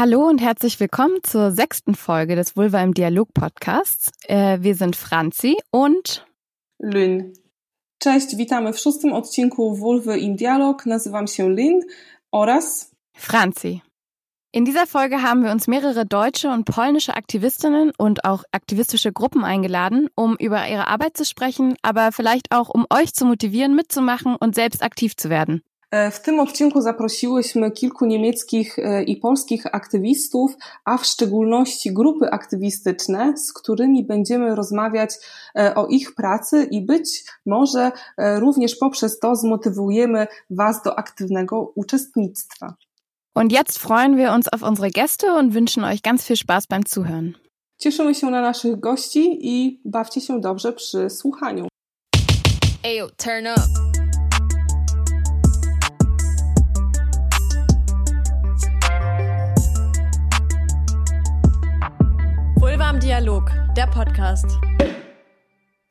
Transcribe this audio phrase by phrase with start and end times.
[0.00, 4.10] Hallo und herzlich willkommen zur sechsten Folge des Vulva im Dialog Podcasts.
[4.28, 6.26] Äh, wir sind Franzi und
[6.78, 7.34] Lynn.
[7.98, 10.86] Cześć, witamy w szóstym odcinku Vulva im Dialog.
[10.86, 11.80] Nazywam się Lynn
[12.32, 13.82] oraz Franzi.
[14.54, 19.44] In dieser Folge haben wir uns mehrere deutsche und polnische Aktivistinnen und auch aktivistische Gruppen
[19.44, 24.34] eingeladen, um über ihre Arbeit zu sprechen, aber vielleicht auch um euch zu motivieren, mitzumachen
[24.36, 25.62] und selbst aktiv zu werden.
[25.92, 28.76] W tym odcinku zaprosiłyśmy kilku niemieckich
[29.06, 35.10] i polskich aktywistów, a w szczególności grupy aktywistyczne, z którymi będziemy rozmawiać
[35.74, 42.74] o ich pracy i być może również poprzez to zmotywujemy Was do aktywnego uczestnictwa.
[43.34, 46.82] Und jetzt freuen wir uns auf unsere Gäste und wünschen euch ganz viel Spaß beim
[46.86, 47.32] Zuhören.
[47.78, 51.68] Cieszymy się na naszych gości i bawcie się dobrze przy słuchaniu.
[52.84, 53.89] Ayo, turn up.
[63.02, 64.58] Dialog, der Podcast.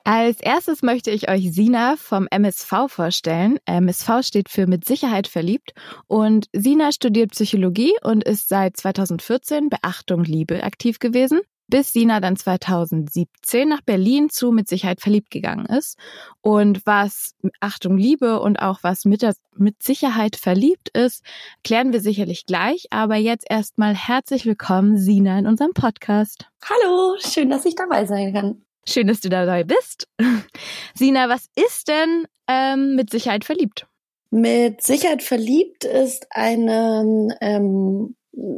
[0.04, 3.58] Als erstes möchte ich euch Sina vom MSV vorstellen.
[3.66, 5.74] MSV steht für mit Sicherheit verliebt
[6.06, 12.36] und Sina studiert Psychologie und ist seit 2014 Beachtung Liebe aktiv gewesen, bis Sina dann
[12.36, 15.98] 2017 nach Berlin zu mit Sicherheit verliebt gegangen ist.
[16.42, 21.24] Und was Achtung Liebe und auch was mit, mit Sicherheit verliebt ist,
[21.64, 22.88] klären wir sicherlich gleich.
[22.90, 26.46] Aber jetzt erstmal herzlich willkommen, Sina, in unserem Podcast.
[26.64, 28.66] Hallo, schön, dass ich dabei sein kann.
[28.88, 30.08] Schön, dass du dabei bist.
[30.96, 33.86] Sina, was ist denn ähm, mit Sicherheit verliebt?
[34.32, 38.16] Mit Sicherheit verliebt ist eine, ähm,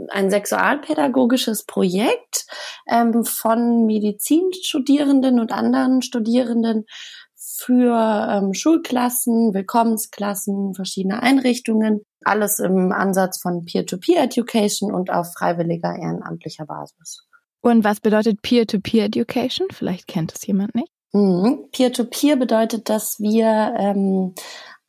[0.10, 2.46] ein sexualpädagogisches Projekt
[2.88, 6.86] ähm, von Medizinstudierenden und anderen Studierenden
[7.36, 12.02] für ähm, Schulklassen, Willkommensklassen, verschiedene Einrichtungen.
[12.24, 17.28] Alles im Ansatz von Peer-to-Peer-Education und auf freiwilliger ehrenamtlicher Basis.
[17.62, 19.68] Und was bedeutet Peer-to-Peer-Education?
[19.72, 20.92] Vielleicht kennt es jemand nicht.
[21.14, 21.68] Mhm.
[21.72, 24.34] Peer-to-Peer bedeutet, dass wir ähm,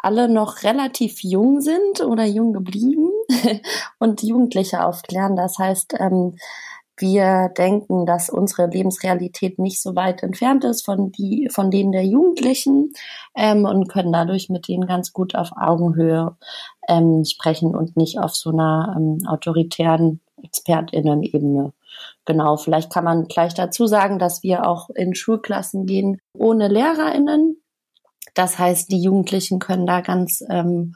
[0.03, 3.11] alle noch relativ jung sind oder jung geblieben
[3.99, 5.37] und Jugendliche aufklären.
[5.37, 6.37] Das heißt, ähm,
[6.99, 12.05] wir denken, dass unsere Lebensrealität nicht so weit entfernt ist von, die, von denen der
[12.05, 12.93] Jugendlichen
[13.35, 16.37] ähm, und können dadurch mit denen ganz gut auf Augenhöhe
[16.89, 21.73] ähm, sprechen und nicht auf so einer ähm, autoritären ExpertInnen-Ebene.
[22.25, 27.62] Genau, vielleicht kann man gleich dazu sagen, dass wir auch in Schulklassen gehen ohne LehrerInnen.
[28.35, 30.95] Das heißt, die Jugendlichen können da ganz ähm,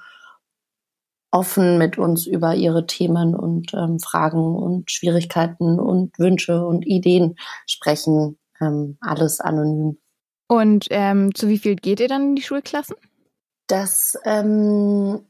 [1.31, 7.37] offen mit uns über ihre Themen und ähm, Fragen und Schwierigkeiten und Wünsche und Ideen
[7.67, 8.39] sprechen.
[8.61, 9.99] Ähm, alles anonym.
[10.49, 12.97] Und ähm, zu wie viel geht ihr dann in die Schulklassen?
[13.67, 15.27] Das ähm,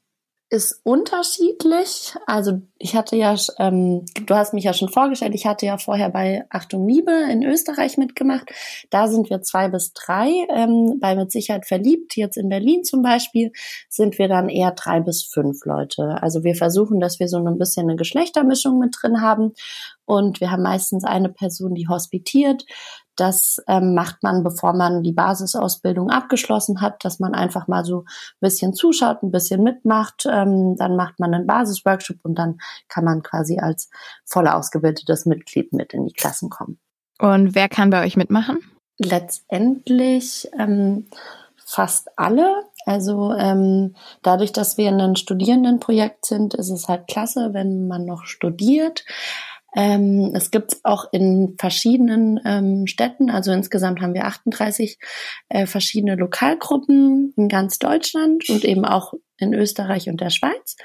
[0.49, 2.15] ist unterschiedlich.
[2.27, 6.09] Also ich hatte ja, ähm, du hast mich ja schon vorgestellt, ich hatte ja vorher
[6.09, 8.49] bei Achtung Liebe in Österreich mitgemacht.
[8.91, 10.47] Da sind wir zwei bis drei.
[10.51, 13.51] Ähm, bei Mit Sicherheit verliebt, jetzt in Berlin zum Beispiel,
[13.89, 16.23] sind wir dann eher drei bis fünf Leute.
[16.23, 19.53] Also wir versuchen, dass wir so ein bisschen eine Geschlechtermischung mit drin haben.
[20.05, 22.65] Und wir haben meistens eine Person, die hospitiert.
[23.17, 28.01] Das ähm, macht man, bevor man die Basisausbildung abgeschlossen hat, dass man einfach mal so
[28.01, 28.05] ein
[28.41, 30.27] bisschen zuschaut, ein bisschen mitmacht.
[30.31, 33.91] Ähm, dann macht man einen Basisworkshop und dann kann man quasi als
[34.25, 36.79] voll ausgebildetes Mitglied mit in die Klassen kommen.
[37.19, 38.59] Und wer kann bei euch mitmachen?
[38.99, 41.07] Letztendlich ähm,
[41.65, 42.65] fast alle.
[42.87, 48.05] Also ähm, dadurch, dass wir in einem Studierendenprojekt sind, ist es halt klasse, wenn man
[48.05, 49.05] noch studiert.
[49.77, 54.99] Ähm, es gibt auch in verschiedenen ähm, Städten, also insgesamt haben wir 38
[55.51, 60.77] äh, verschiedene Lokalgruppen in ganz Deutschland und eben auch in Österreich und der Schweiz.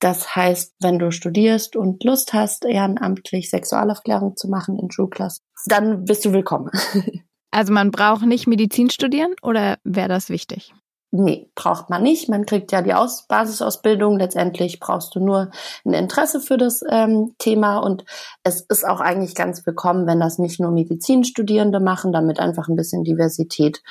[0.00, 6.04] Das heißt, wenn du studierst und Lust hast, ehrenamtlich Sexualaufklärung zu machen in Schulklassen, dann
[6.04, 6.70] bist du willkommen.
[7.52, 10.72] Also man braucht nicht Medizin studieren oder wäre das wichtig?
[11.12, 12.28] Nee, braucht man nicht.
[12.28, 14.16] Man kriegt ja die Aus Basisausbildung.
[14.18, 15.50] Letztendlich brauchst du nur
[15.84, 17.78] ein Interesse für das ähm, Thema.
[17.78, 18.04] Und
[18.44, 22.76] es ist auch eigentlich ganz willkommen, wenn das nicht nur Medizinstudierende machen, damit einfach ein
[22.76, 23.82] bisschen Diversität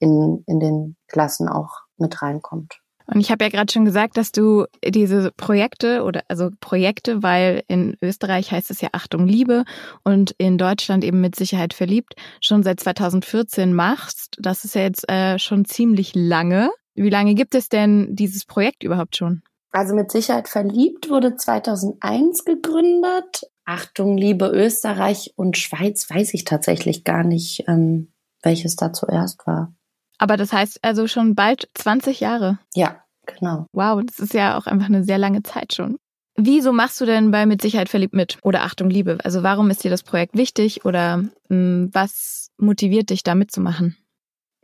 [0.00, 2.82] in, in den Klassen auch mit reinkommt.
[3.06, 7.62] Und ich habe ja gerade schon gesagt, dass du diese Projekte oder also Projekte, weil
[7.68, 9.64] in Österreich heißt es ja Achtung Liebe
[10.02, 14.36] und in Deutschland eben mit Sicherheit verliebt, schon seit 2014 machst.
[14.40, 16.70] Das ist ja jetzt äh, schon ziemlich lange.
[16.94, 19.42] Wie lange gibt es denn dieses Projekt überhaupt schon?
[19.70, 23.42] Also mit Sicherheit verliebt wurde 2001 gegründet.
[23.66, 28.12] Achtung Liebe Österreich und Schweiz weiß ich tatsächlich gar nicht, ähm,
[28.42, 29.75] welches da zuerst war.
[30.18, 32.58] Aber das heißt also schon bald 20 Jahre.
[32.74, 33.66] Ja, genau.
[33.72, 35.98] Wow, das ist ja auch einfach eine sehr lange Zeit schon.
[36.36, 38.38] Wieso machst du denn bei Mit Sicherheit verliebt mit?
[38.42, 39.18] Oder Achtung Liebe?
[39.24, 43.96] Also warum ist dir das Projekt wichtig oder mh, hm, was motiviert dich da mitzumachen?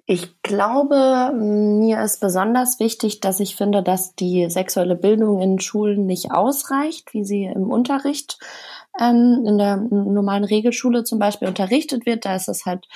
[0.04, 6.06] Ich glaube, mir ist besonders wichtig, dass ich finde, dass die sexuelle Bildung in Schulen
[6.06, 8.38] nicht ausreicht, wie sie im Unterricht
[9.00, 12.24] ähm, in der normalen Regelschule zum Beispiel unterrichtet wird.
[12.24, 12.88] Da ist es halt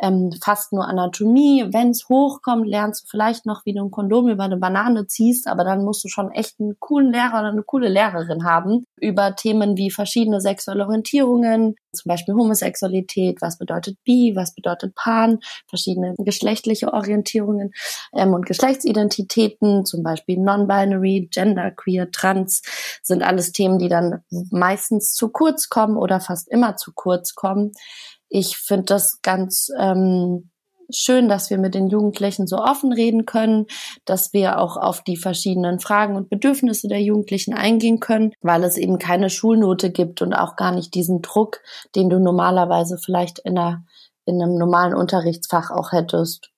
[0.00, 1.66] ähm, fast nur Anatomie.
[1.70, 5.46] Wenn es hochkommt, lernst du vielleicht noch, wie du ein Kondom über eine Banane ziehst,
[5.46, 9.36] aber dann musst du schon echt einen coolen Lehrer oder eine coole Lehrerin haben über
[9.36, 16.14] Themen wie verschiedene sexuelle Orientierungen, zum Beispiel Homosexualität, was bedeutet Bi, was bedeutet Pan, verschiedene
[16.18, 17.72] geschlechtliche Orientierungen
[18.14, 22.62] ähm, und Geschlechtsidentitäten, zum Beispiel Non-Binary, Genderqueer, Trans,
[23.02, 27.72] sind alles Themen, die dann meistens zu kurz kommen oder fast immer zu kurz kommen
[28.30, 30.50] ich finde das ganz ähm,
[30.94, 33.66] schön, dass wir mit den Jugendlichen so offen reden können,
[34.04, 38.76] dass wir auch auf die verschiedenen Fragen und Bedürfnisse der Jugendlichen eingehen können, weil es
[38.76, 41.60] eben keine Schulnote gibt und auch gar nicht diesen Druck,
[41.94, 43.84] den du normalerweise vielleicht in, einer,
[44.24, 46.50] in einem normalen Unterrichtsfach auch hättest.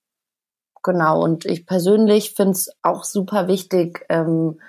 [0.83, 4.59] Genau, und ich persönlich finde es auch super wichtig, ähm,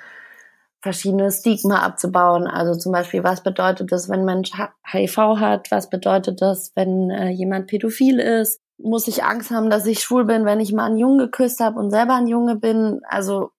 [0.85, 2.47] verschiedene Stigma abzubauen.
[2.47, 4.53] Also zum Beispiel, was bedeutet das, wenn Mensch
[4.87, 5.71] HIV hat?
[5.71, 8.61] Was bedeutet das, wenn äh, jemand pädophil ist?
[8.77, 11.81] Muss ich Angst haben, dass ich schwul bin, wenn ich mal einen Jungen geküsst habe
[11.81, 13.01] und selber ein Junge bin?
[13.09, 13.51] Also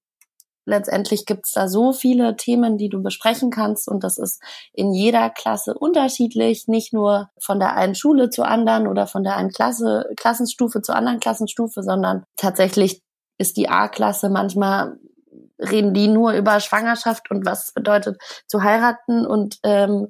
[0.66, 4.42] letztendlich gibt's da so viele Themen, die du besprechen kannst und das ist
[4.72, 9.36] in jeder Klasse unterschiedlich, nicht nur von der einen Schule zur anderen oder von der
[9.36, 13.02] einen Klasse, Klassenstufe zur anderen Klassenstufe, sondern tatsächlich
[13.38, 14.98] ist die A-Klasse manchmal
[15.60, 18.18] reden die nur über Schwangerschaft und was es bedeutet
[18.48, 20.10] zu heiraten und ähm,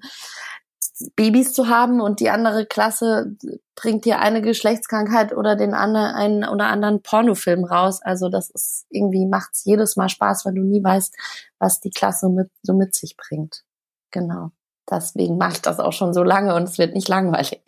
[1.16, 3.36] Babys zu haben und die andere Klasse
[3.76, 8.02] bringt dir eine Geschlechtskrankheit oder den anderen einen oder anderen Pornofilm raus.
[8.02, 11.14] Also das ist irgendwie macht's jedes Mal Spaß, weil du nie weißt,
[11.60, 13.64] was die Klasse mit, so mit sich bringt.
[14.12, 14.52] Genau.
[14.90, 17.62] Deswegen mache ich das auch schon so lange und es wird nicht langweilig.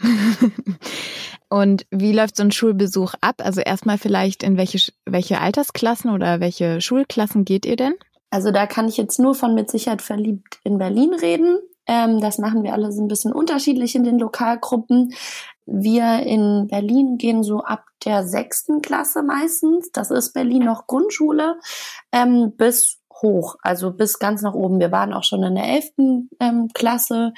[1.50, 3.36] Und wie läuft so ein Schulbesuch ab?
[3.38, 7.94] Also erstmal vielleicht in welche, welche Altersklassen oder welche Schulklassen geht ihr denn?
[8.30, 11.58] Also da kann ich jetzt nur von mit Sicherheit verliebt in Berlin reden.
[11.86, 15.12] Ähm, das machen wir alle so ein bisschen unterschiedlich in den Lokalgruppen.
[15.66, 19.90] Wir in Berlin gehen so ab der sechsten Klasse meistens.
[19.90, 21.56] Das ist Berlin noch Grundschule
[22.12, 24.78] ähm, bis hoch, also bis ganz nach oben.
[24.78, 27.32] Wir waren auch schon in der elften ähm, Klasse.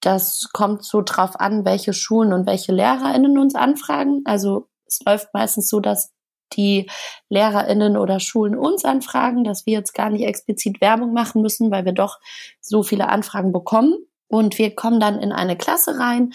[0.00, 4.22] Das kommt so drauf an, welche Schulen und welche LehrerInnen uns anfragen.
[4.24, 6.12] Also es läuft meistens so, dass
[6.52, 6.88] die
[7.28, 11.84] LehrerInnen oder Schulen uns anfragen, dass wir jetzt gar nicht explizit Werbung machen müssen, weil
[11.84, 12.18] wir doch
[12.60, 13.94] so viele Anfragen bekommen.
[14.28, 16.32] Und wir kommen dann in eine Klasse rein.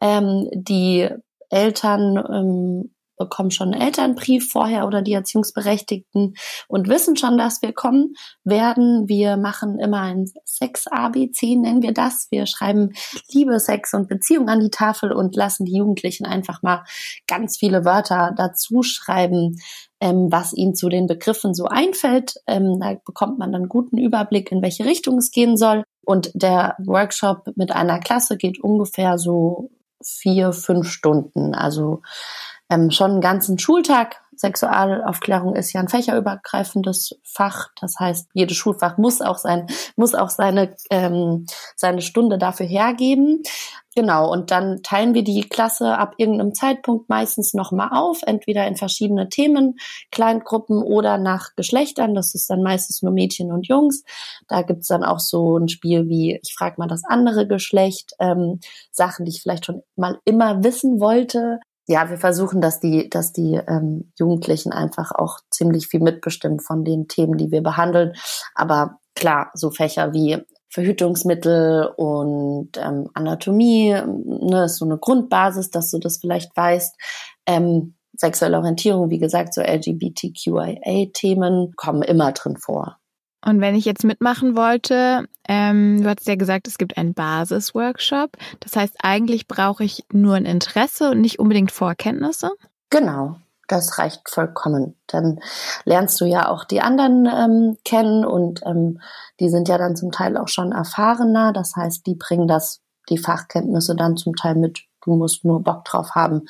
[0.00, 1.08] Ähm, die
[1.50, 6.34] Eltern ähm, bekommen schon einen Elternbrief vorher oder die Erziehungsberechtigten
[6.68, 8.14] und wissen schon, dass wir kommen
[8.44, 9.08] werden.
[9.08, 12.28] Wir machen immer ein Sex-ABC, nennen wir das.
[12.30, 12.92] Wir schreiben
[13.32, 16.84] Liebe, Sex und Beziehung an die Tafel und lassen die Jugendlichen einfach mal
[17.26, 19.56] ganz viele Wörter dazu schreiben,
[20.00, 22.34] ähm, was ihnen zu den Begriffen so einfällt.
[22.46, 25.84] Ähm, da bekommt man dann guten Überblick, in welche Richtung es gehen soll.
[26.04, 29.70] Und der Workshop mit einer Klasse geht ungefähr so
[30.02, 31.54] vier, fünf Stunden.
[31.54, 32.02] Also
[32.70, 34.20] ähm, schon einen ganzen Schultag.
[34.36, 37.68] Sexualaufklärung ist ja ein fächerübergreifendes Fach.
[37.80, 41.46] Das heißt, jedes Schulfach muss auch sein, muss auch seine, ähm,
[41.76, 43.42] seine Stunde dafür hergeben.
[43.94, 48.74] Genau, und dann teilen wir die Klasse ab irgendeinem Zeitpunkt meistens nochmal auf, entweder in
[48.74, 49.76] verschiedene Themen,
[50.10, 52.14] Kleingruppen oder nach Geschlechtern.
[52.14, 54.02] Das ist dann meistens nur Mädchen und Jungs.
[54.48, 58.58] Da gibt's dann auch so ein Spiel wie, ich frage mal das andere Geschlecht, ähm,
[58.90, 63.32] Sachen, die ich vielleicht schon mal immer wissen wollte ja, wir versuchen, dass die, dass
[63.32, 68.14] die ähm, Jugendlichen einfach auch ziemlich viel mitbestimmen von den Themen, die wir behandeln.
[68.54, 70.38] Aber klar, so Fächer wie
[70.70, 76.94] Verhütungsmittel und ähm, Anatomie, ne, ist so eine Grundbasis, dass du das vielleicht weißt.
[77.46, 82.98] Ähm, sexuelle Orientierung, wie gesagt, so LGBTQIA-Themen kommen immer drin vor.
[83.44, 88.30] Und wenn ich jetzt mitmachen wollte, ähm, du hast ja gesagt, es gibt einen Basisworkshop.
[88.60, 92.52] Das heißt, eigentlich brauche ich nur ein Interesse und nicht unbedingt Vorkenntnisse.
[92.88, 93.36] Genau,
[93.68, 94.96] das reicht vollkommen.
[95.08, 95.40] Dann
[95.84, 99.00] lernst du ja auch die anderen ähm, kennen und ähm,
[99.40, 101.52] die sind ja dann zum Teil auch schon erfahrener.
[101.52, 104.84] Das heißt, die bringen das, die Fachkenntnisse dann zum Teil mit.
[105.04, 106.46] Du musst nur Bock drauf haben.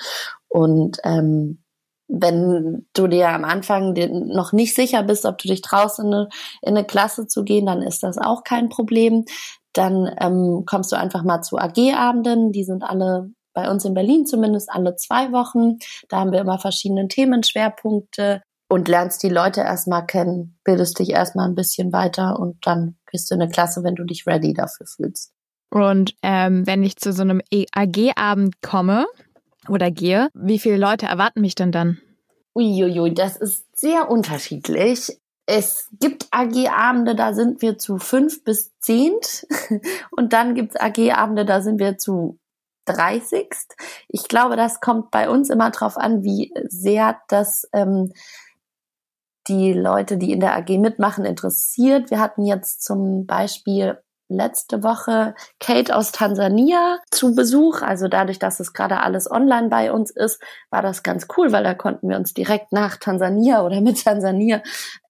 [0.47, 1.64] Und ähm,
[2.09, 3.95] wenn du dir am Anfang
[4.27, 6.29] noch nicht sicher bist, ob du dich traust, in eine,
[6.63, 9.25] in eine Klasse zu gehen, dann ist das auch kein Problem.
[9.73, 12.53] Dann ähm, kommst du einfach mal zu AG-Abenden.
[12.53, 15.79] Die sind alle bei uns in Berlin zumindest alle zwei Wochen.
[16.09, 18.43] Da haben wir immer verschiedene Themenschwerpunkte.
[18.69, 23.31] und lernst die Leute erstmal kennen, bildest dich erstmal ein bisschen weiter und dann gehst
[23.31, 25.33] du in eine Klasse, wenn du dich ready dafür fühlst.
[25.71, 29.07] Und ähm, wenn ich zu so einem AG-Abend komme
[29.69, 31.99] oder gehe, wie viele Leute erwarten mich denn dann?
[32.55, 35.21] Uiuiui, das ist sehr unterschiedlich.
[35.47, 39.13] Es gibt AG-Abende, da sind wir zu fünf bis zehn.
[40.11, 42.39] Und dann gibt es AG-Abende, da sind wir zu
[42.87, 43.49] 30.
[44.09, 48.13] Ich glaube, das kommt bei uns immer drauf an, wie sehr das ähm,
[49.49, 52.11] die Leute, die in der AG mitmachen, interessiert.
[52.11, 57.83] Wir hatten jetzt zum Beispiel letzte Woche Kate aus Tansania zu Besuch.
[57.83, 60.41] Also dadurch, dass es gerade alles online bei uns ist,
[60.71, 64.63] war das ganz cool, weil da konnten wir uns direkt nach Tansania oder mit Tansania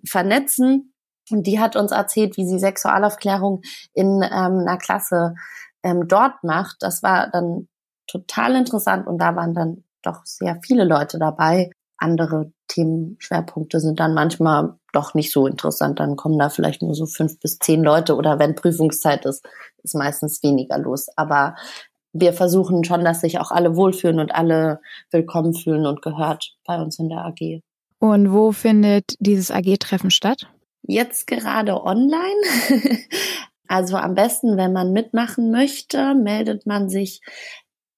[0.07, 0.93] vernetzen.
[1.31, 3.63] Und die hat uns erzählt, wie sie Sexualaufklärung
[3.95, 5.35] in ähm, einer Klasse
[5.83, 6.77] ähm, dort macht.
[6.81, 7.69] Das war dann
[8.07, 11.71] total interessant und da waren dann doch sehr viele Leute dabei.
[11.97, 16.01] Andere Themenschwerpunkte sind dann manchmal doch nicht so interessant.
[16.01, 19.47] Dann kommen da vielleicht nur so fünf bis zehn Leute oder wenn Prüfungszeit ist,
[19.83, 21.09] ist meistens weniger los.
[21.17, 21.55] Aber
[22.13, 26.81] wir versuchen schon, dass sich auch alle wohlfühlen und alle willkommen fühlen und gehört bei
[26.81, 27.61] uns in der AG.
[27.99, 30.49] Und wo findet dieses AG-Treffen statt?
[30.83, 32.41] Jetzt gerade online.
[33.67, 37.23] Also am besten, wenn man mitmachen möchte, meldet man sich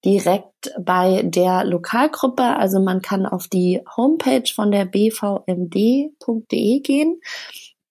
[0.07, 2.45] direkt bei der Lokalgruppe.
[2.45, 7.21] Also man kann auf die Homepage von der bvmd.de gehen.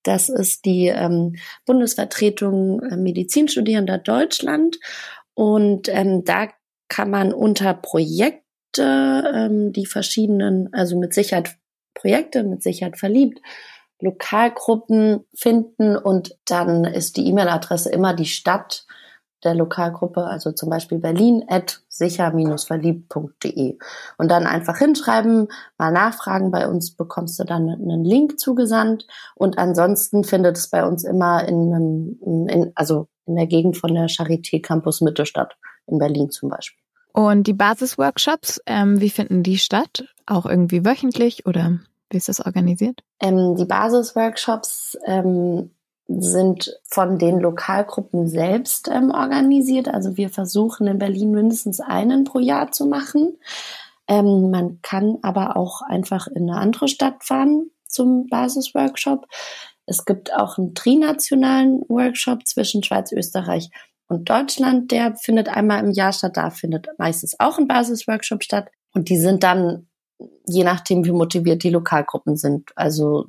[0.04, 4.80] Das ist die ähm, Bundesvertretung äh, Medizinstudierender Deutschland.
[5.34, 6.48] Und ähm, da
[6.88, 8.42] kann man unter Projekte
[8.82, 11.58] ähm, die verschiedenen, also mit Sicherheit
[11.94, 13.42] Projekte, mit Sicherheit verliebt,
[14.00, 18.86] Lokalgruppen finden und dann ist die E-Mail-Adresse immer die Stadt
[19.46, 23.78] der Lokalgruppe, also zum Beispiel Berlin at sicher-verliebt.de
[24.18, 25.48] und dann einfach hinschreiben,
[25.78, 26.52] mal nachfragen.
[26.52, 31.48] Bei uns bekommst du dann einen Link zugesandt und ansonsten findet es bei uns immer
[31.48, 35.56] in, einem, in also in der Gegend von der Charité Campus Mitte statt,
[35.88, 36.82] in Berlin zum Beispiel.
[37.14, 40.04] Und die Basisworkshops, ähm, wie finden die statt?
[40.26, 43.04] Auch irgendwie wöchentlich oder wie ist das organisiert?
[43.22, 45.72] Ähm, die Basisworkshops ähm,
[46.08, 49.88] sind von den Lokalgruppen selbst ähm, organisiert.
[49.88, 53.38] Also wir versuchen in Berlin mindestens einen pro Jahr zu machen.
[54.08, 59.26] Ähm, man kann aber auch einfach in eine andere Stadt fahren zum Basisworkshop.
[59.88, 63.70] Es gibt auch einen trinationalen Workshop zwischen Schweiz, Österreich
[64.08, 64.92] und Deutschland.
[64.92, 66.38] Der findet einmal im Jahr statt.
[66.38, 68.70] Da findet meistens auch ein Basisworkshop statt.
[68.94, 69.88] Und die sind dann
[70.48, 72.72] je nachdem, wie motiviert die Lokalgruppen sind.
[72.76, 73.26] Also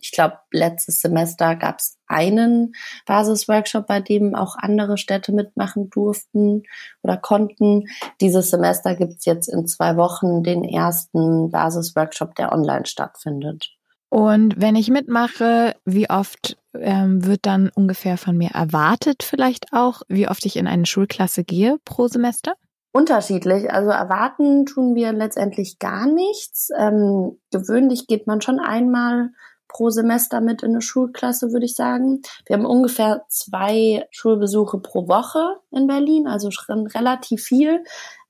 [0.00, 2.74] ich glaube, letztes Semester gab es einen
[3.06, 6.62] Basisworkshop, bei dem auch andere Städte mitmachen durften
[7.02, 7.84] oder konnten.
[8.20, 13.70] Dieses Semester gibt es jetzt in zwei Wochen den ersten Basisworkshop, der online stattfindet.
[14.10, 20.02] Und wenn ich mitmache, wie oft ähm, wird dann ungefähr von mir erwartet, vielleicht auch,
[20.08, 22.54] wie oft ich in eine Schulklasse gehe pro Semester?
[22.92, 23.72] Unterschiedlich.
[23.72, 26.68] Also erwarten tun wir letztendlich gar nichts.
[26.78, 29.30] Ähm, gewöhnlich geht man schon einmal
[29.74, 32.22] pro Semester mit in eine Schulklasse, würde ich sagen.
[32.46, 37.84] Wir haben ungefähr zwei Schulbesuche pro Woche in Berlin, also schon relativ viel.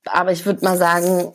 [0.05, 1.31] Aber ich würde mal sagen,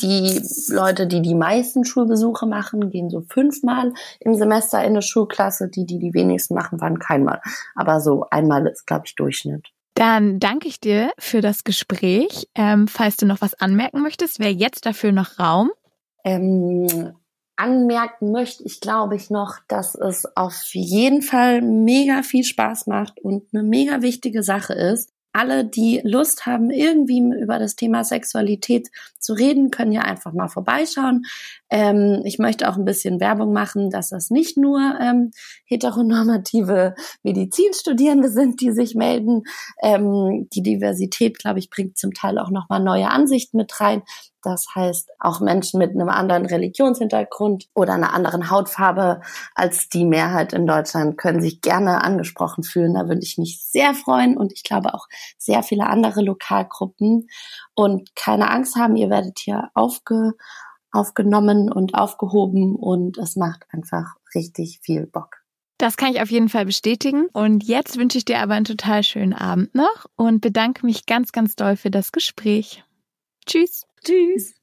[0.00, 5.68] die Leute, die die meisten Schulbesuche machen, gehen so fünfmal im Semester in eine Schulklasse.
[5.68, 7.40] Die, die die wenigsten machen, waren keinmal.
[7.74, 9.68] Aber so einmal ist, glaube ich, Durchschnitt.
[9.94, 12.48] Dann danke ich dir für das Gespräch.
[12.54, 15.70] Ähm, falls du noch was anmerken möchtest, wäre jetzt dafür noch Raum.
[16.24, 17.12] Ähm,
[17.56, 23.20] anmerken möchte ich, glaube ich, noch, dass es auf jeden Fall mega viel Spaß macht
[23.20, 25.12] und eine mega wichtige Sache ist.
[25.32, 30.48] Alle, die Lust haben, irgendwie über das Thema Sexualität zu reden, können ja einfach mal
[30.48, 31.24] vorbeischauen.
[31.70, 35.30] Ähm, ich möchte auch ein bisschen Werbung machen, dass das nicht nur ähm,
[35.64, 39.44] heteronormative Medizinstudierende sind, die sich melden.
[39.82, 44.02] Ähm, die Diversität, glaube ich, bringt zum Teil auch nochmal neue Ansichten mit rein.
[44.42, 49.20] Das heißt, auch Menschen mit einem anderen Religionshintergrund oder einer anderen Hautfarbe
[49.54, 52.94] als die Mehrheit in Deutschland können sich gerne angesprochen fühlen.
[52.94, 55.06] Da würde ich mich sehr freuen und ich glaube auch
[55.38, 57.28] sehr viele andere Lokalgruppen.
[57.74, 60.32] Und keine Angst haben, ihr werdet hier aufge,
[60.90, 65.42] aufgenommen und aufgehoben und es macht einfach richtig viel Bock.
[65.78, 67.26] Das kann ich auf jeden Fall bestätigen.
[67.32, 71.32] Und jetzt wünsche ich dir aber einen total schönen Abend noch und bedanke mich ganz,
[71.32, 72.84] ganz doll für das Gespräch.
[73.46, 73.84] Tschüss.
[74.04, 74.61] Tschüss.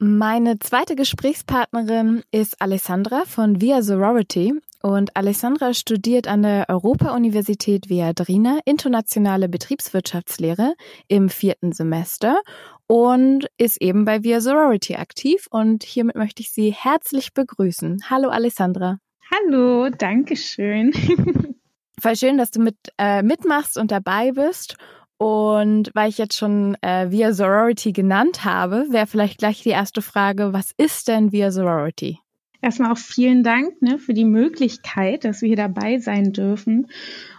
[0.00, 8.60] Meine zweite Gesprächspartnerin ist Alessandra von Via Sorority und Alessandra studiert an der Europa-Universität Viadrina
[8.64, 10.74] internationale Betriebswirtschaftslehre
[11.08, 12.40] im vierten Semester
[12.86, 15.48] und ist eben bei Via Sorority aktiv.
[15.50, 17.98] Und hiermit möchte ich Sie herzlich begrüßen.
[18.08, 19.00] Hallo Alessandra.
[19.34, 20.92] Hallo, danke schön.
[22.00, 24.76] Voll schön, dass du mit äh, mitmachst und dabei bist.
[25.18, 30.00] Und weil ich jetzt schon äh, Via Sorority genannt habe, wäre vielleicht gleich die erste
[30.00, 32.20] Frage, was ist denn Via Sorority?
[32.62, 36.86] Erstmal auch vielen Dank ne, für die Möglichkeit, dass wir hier dabei sein dürfen.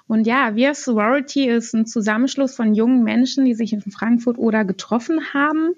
[0.07, 4.65] Und ja, Via Sorority ist ein Zusammenschluss von jungen Menschen, die sich in Frankfurt oder
[4.65, 5.74] getroffen haben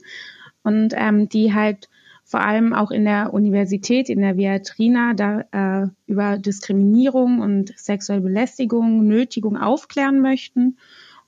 [0.63, 1.87] und ähm, die halt
[2.23, 8.21] vor allem auch in der Universität, in der Viatrina, da äh, über Diskriminierung und sexuelle
[8.21, 10.77] Belästigung, Nötigung aufklären möchten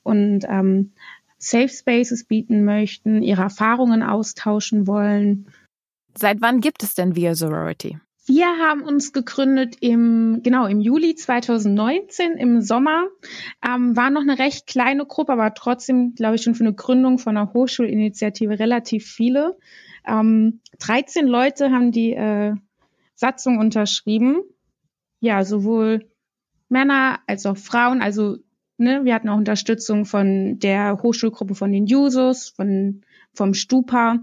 [0.03, 0.91] und ähm,
[1.37, 5.47] Safe Spaces bieten möchten, ihre Erfahrungen austauschen wollen.
[6.15, 7.97] Seit wann gibt es denn Via Sorority?
[8.25, 13.07] Wir haben uns gegründet im, genau, im Juli 2019, im Sommer.
[13.65, 17.19] Ähm, war noch eine recht kleine Gruppe, aber trotzdem, glaube ich, schon für eine Gründung
[17.19, 19.57] von einer Hochschulinitiative relativ viele.
[20.07, 22.53] Ähm, 13 Leute haben die äh,
[23.15, 24.41] Satzung unterschrieben.
[25.19, 26.09] Ja, sowohl
[26.69, 28.01] Männer als auch Frauen.
[28.01, 28.37] Also
[28.83, 33.01] ne, wir hatten auch Unterstützung von der Hochschulgruppe von den Jusos, von,
[33.33, 34.19] vom Stupa.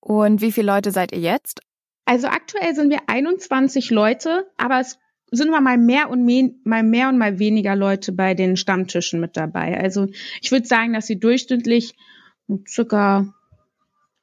[0.00, 1.60] Und wie viele Leute seid ihr jetzt?
[2.04, 4.98] Also aktuell sind wir 21 Leute, aber es
[5.30, 9.20] sind wir mal mehr und mehr, mal mehr und mal weniger Leute bei den Stammtischen
[9.20, 9.78] mit dabei.
[9.78, 10.08] Also
[10.40, 11.94] ich würde sagen, dass sie durchschnittlich
[12.68, 13.34] circa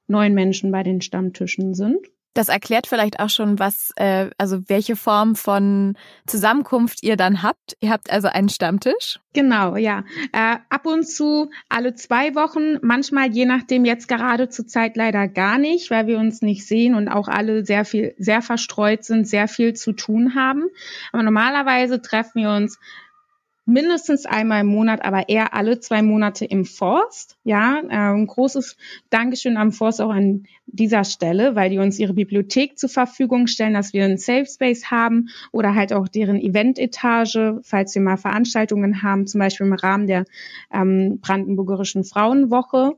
[0.07, 2.07] neun Menschen bei den Stammtischen sind.
[2.33, 7.75] Das erklärt vielleicht auch schon, was, äh, also welche Form von Zusammenkunft ihr dann habt.
[7.81, 9.19] Ihr habt also einen Stammtisch.
[9.33, 10.03] Genau, ja.
[10.31, 15.27] Äh, ab und zu alle zwei Wochen, manchmal je nachdem jetzt gerade zur Zeit leider
[15.27, 19.27] gar nicht, weil wir uns nicht sehen und auch alle sehr viel, sehr verstreut sind,
[19.27, 20.65] sehr viel zu tun haben.
[21.11, 22.79] Aber normalerweise treffen wir uns
[23.65, 27.37] mindestens einmal im Monat, aber eher alle zwei Monate im Forst.
[27.43, 28.75] Ja, äh, ein großes
[29.09, 33.73] Dankeschön am Forst auch an dieser Stelle, weil die uns ihre Bibliothek zur Verfügung stellen,
[33.73, 39.03] dass wir einen Safe Space haben oder halt auch deren Eventetage, falls wir mal Veranstaltungen
[39.03, 40.25] haben, zum Beispiel im Rahmen der
[40.73, 42.97] ähm, Brandenburgerischen Frauenwoche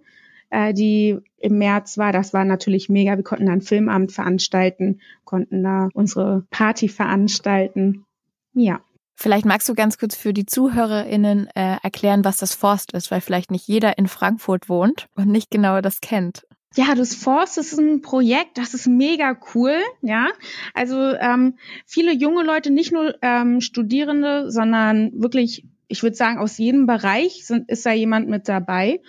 [0.53, 2.11] äh, die im März war.
[2.11, 3.17] Das war natürlich mega.
[3.17, 8.05] Wir konnten dann Filmabend veranstalten, konnten da unsere Party veranstalten.
[8.53, 8.81] Ja.
[9.23, 13.21] Vielleicht magst du ganz kurz für die ZuhörerInnen äh, erklären, was das Forst ist, weil
[13.21, 16.45] vielleicht nicht jeder in Frankfurt wohnt und nicht genau das kennt.
[16.75, 20.27] Ja, das Forst ist ein Projekt, das ist mega cool, ja.
[20.73, 26.57] Also ähm, viele junge Leute, nicht nur ähm, Studierende, sondern wirklich, ich würde sagen, aus
[26.57, 28.99] jedem Bereich sind, ist da jemand mit dabei.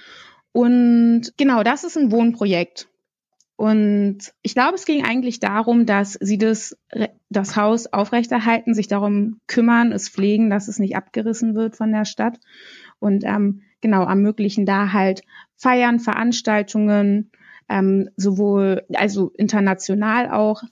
[0.52, 2.86] Und genau, das ist ein Wohnprojekt.
[3.56, 6.76] Und ich glaube, es ging eigentlich darum, dass sie das,
[7.30, 12.04] das Haus aufrechterhalten, sich darum kümmern, es pflegen, dass es nicht abgerissen wird von der
[12.04, 12.40] Stadt.
[12.98, 15.22] Und ähm, genau, ermöglichen da halt
[15.56, 17.30] Feiern, Veranstaltungen,
[17.68, 20.62] ähm, sowohl, also international auch,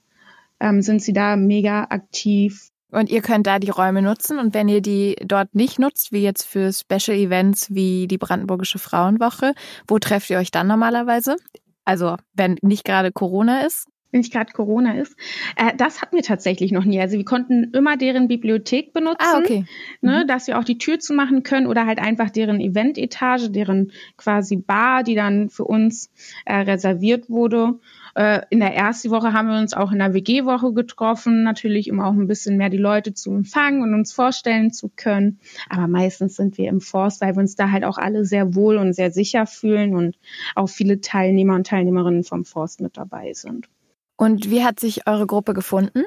[0.58, 2.70] ähm, sind sie da mega aktiv.
[2.90, 6.22] Und ihr könnt da die Räume nutzen und wenn ihr die dort nicht nutzt, wie
[6.22, 9.54] jetzt für Special Events wie die Brandenburgische Frauenwoche,
[9.88, 11.36] wo trefft ihr euch dann normalerweise?
[11.84, 13.88] Also wenn nicht gerade Corona ist?
[14.12, 15.16] wenn nicht gerade Corona ist.
[15.56, 17.00] Äh, das hatten wir tatsächlich noch nie.
[17.00, 19.64] Also wir konnten immer deren Bibliothek benutzen, ah, okay.
[20.02, 20.26] ne, mhm.
[20.28, 25.02] dass wir auch die Tür zumachen können oder halt einfach deren Eventetage, deren quasi Bar,
[25.02, 26.10] die dann für uns
[26.44, 27.80] äh, reserviert wurde.
[28.14, 32.00] Äh, in der ersten Woche haben wir uns auch in der WG-Woche getroffen, natürlich, um
[32.00, 35.40] auch ein bisschen mehr die Leute zu empfangen und uns vorstellen zu können.
[35.68, 38.76] Aber meistens sind wir im Forst, weil wir uns da halt auch alle sehr wohl
[38.76, 40.18] und sehr sicher fühlen und
[40.54, 43.68] auch viele Teilnehmer und Teilnehmerinnen vom Forst mit dabei sind.
[44.16, 46.04] Und wie hat sich eure Gruppe gefunden?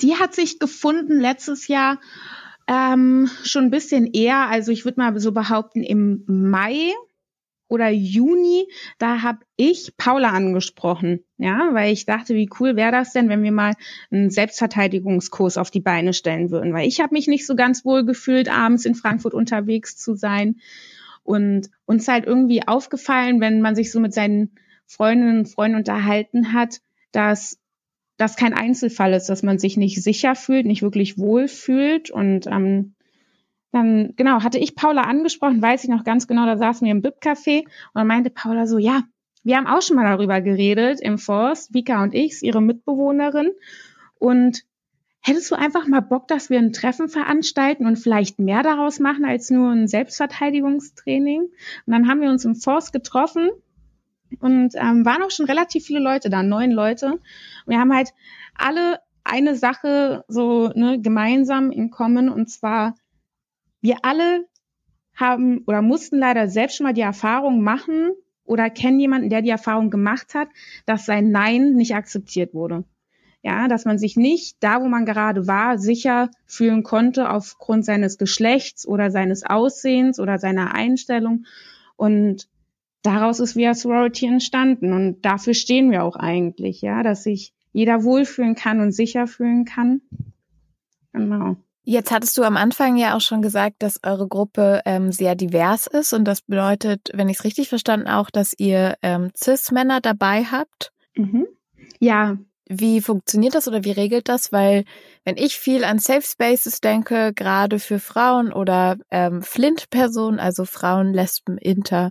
[0.00, 1.98] Die hat sich gefunden letztes Jahr
[2.68, 4.48] ähm, schon ein bisschen eher.
[4.48, 6.92] Also ich würde mal so behaupten, im Mai
[7.68, 8.66] oder Juni,
[8.98, 13.42] da habe ich Paula angesprochen, ja, weil ich dachte, wie cool wäre das denn, wenn
[13.42, 13.74] wir mal
[14.10, 18.04] einen Selbstverteidigungskurs auf die Beine stellen würden, weil ich habe mich nicht so ganz wohl
[18.04, 20.56] gefühlt, abends in Frankfurt unterwegs zu sein.
[21.22, 24.52] Und uns halt irgendwie aufgefallen, wenn man sich so mit seinen
[24.86, 26.80] Freundinnen und Freunden unterhalten hat,
[27.12, 27.58] dass
[28.16, 32.46] das kein Einzelfall ist, dass man sich nicht sicher fühlt, nicht wirklich wohl fühlt und
[32.46, 32.94] ähm,
[33.70, 37.02] dann, genau, hatte ich Paula angesprochen, weiß ich noch ganz genau, da saßen wir im
[37.02, 39.02] BIP-Café und meinte Paula so, ja,
[39.44, 43.50] wir haben auch schon mal darüber geredet im Forst, Vika und ich, ihre Mitbewohnerin.
[44.18, 44.64] Und
[45.20, 49.24] hättest du einfach mal Bock, dass wir ein Treffen veranstalten und vielleicht mehr daraus machen
[49.24, 51.42] als nur ein Selbstverteidigungstraining?
[51.42, 53.50] Und dann haben wir uns im Forst getroffen
[54.40, 57.12] und ähm, waren auch schon relativ viele Leute da, neun Leute.
[57.12, 57.20] Und
[57.66, 58.10] wir haben halt
[58.54, 62.94] alle eine Sache so ne, gemeinsam in Kommen und zwar
[63.80, 64.46] wir alle
[65.14, 68.12] haben oder mussten leider selbst schon mal die Erfahrung machen
[68.44, 70.48] oder kennen jemanden, der die Erfahrung gemacht hat,
[70.86, 72.84] dass sein Nein nicht akzeptiert wurde.
[73.42, 78.18] Ja, dass man sich nicht da, wo man gerade war, sicher fühlen konnte aufgrund seines
[78.18, 81.44] Geschlechts oder seines Aussehens oder seiner Einstellung.
[81.96, 82.48] Und
[83.02, 84.92] daraus ist Via Sorority entstanden.
[84.92, 89.64] Und dafür stehen wir auch eigentlich, ja, dass sich jeder wohlfühlen kann und sicher fühlen
[89.64, 90.00] kann.
[91.12, 91.56] Genau.
[91.90, 95.86] Jetzt hattest du am Anfang ja auch schon gesagt, dass eure Gruppe ähm, sehr divers
[95.86, 100.44] ist und das bedeutet, wenn ich es richtig verstanden, auch, dass ihr ähm, Cis-Männer dabei
[100.44, 100.92] habt.
[101.14, 101.46] Mhm.
[101.98, 102.36] Ja.
[102.68, 104.52] Wie funktioniert das oder wie regelt das?
[104.52, 104.84] Weil
[105.24, 111.14] wenn ich viel an Safe Spaces denke, gerade für Frauen oder ähm, Flint-Personen, also Frauen,
[111.14, 112.10] Lesben, Inter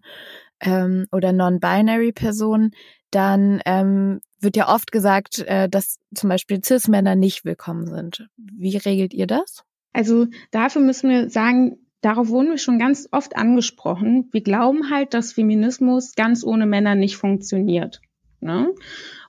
[0.59, 2.71] ähm, oder Non-Binary-Personen,
[3.11, 8.27] dann ähm, wird ja oft gesagt, äh, dass zum Beispiel Cis-Männer nicht willkommen sind.
[8.37, 9.66] Wie regelt ihr das?
[9.97, 14.29] Also dafür müssen wir sagen, darauf wurden wir schon ganz oft angesprochen.
[14.31, 17.99] Wir glauben halt, dass Feminismus ganz ohne Männer nicht funktioniert.
[18.39, 18.75] Ne?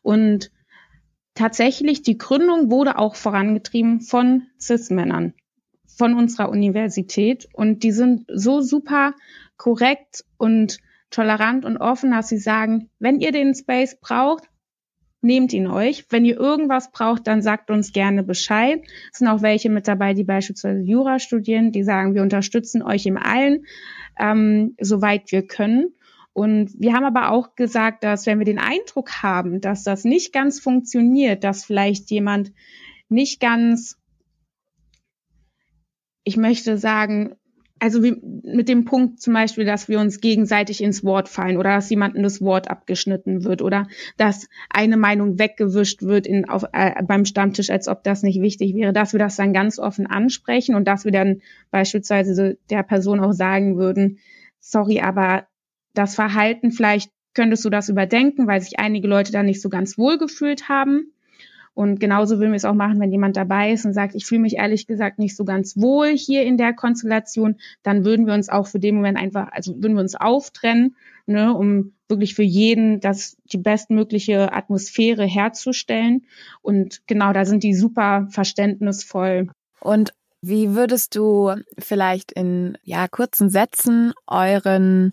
[0.03, 0.51] Und
[1.33, 5.33] tatsächlich, die Gründung wurde auch vorangetrieben von Cis-Männern
[5.87, 7.49] von unserer Universität.
[7.55, 9.15] Und die sind so super
[9.57, 14.45] korrekt und tolerant und offen, dass sie sagen, wenn ihr den Space braucht,
[15.21, 16.07] nehmt ihn euch.
[16.11, 18.83] Wenn ihr irgendwas braucht, dann sagt uns gerne Bescheid.
[19.13, 23.07] Es sind auch welche mit dabei, die beispielsweise Jura studieren, die sagen, wir unterstützen euch
[23.07, 23.67] im allen,
[24.19, 25.95] ähm, soweit wir können.
[26.33, 30.33] Und wir haben aber auch gesagt, dass wenn wir den Eindruck haben, dass das nicht
[30.33, 32.53] ganz funktioniert, dass vielleicht jemand
[33.09, 33.99] nicht ganz,
[36.23, 37.35] ich möchte sagen,
[37.81, 41.75] also wie mit dem Punkt zum Beispiel, dass wir uns gegenseitig ins Wort fallen oder
[41.75, 43.87] dass jemandem das Wort abgeschnitten wird oder
[44.17, 48.75] dass eine Meinung weggewischt wird in, auf, äh, beim Stammtisch, als ob das nicht wichtig
[48.75, 53.21] wäre, dass wir das dann ganz offen ansprechen und dass wir dann beispielsweise der Person
[53.21, 54.19] auch sagen würden,
[54.61, 55.47] sorry, aber
[55.95, 59.99] das Verhalten, vielleicht könntest du das überdenken, weil sich einige Leute da nicht so ganz
[59.99, 61.13] wohl gefühlt haben.
[61.79, 64.41] Und genauso würden wir es auch machen, wenn jemand dabei ist und sagt, ich fühle
[64.41, 68.49] mich ehrlich gesagt nicht so ganz wohl hier in der Konstellation, dann würden wir uns
[68.49, 72.99] auch für den Moment einfach, also würden wir uns auftrennen, ne, um wirklich für jeden
[72.99, 76.27] das die bestmögliche Atmosphäre herzustellen.
[76.63, 79.49] Und genau, da sind die super verständnisvoll.
[79.79, 80.13] Und
[80.43, 85.13] wie würdest du vielleicht in ja kurzen Sätzen euren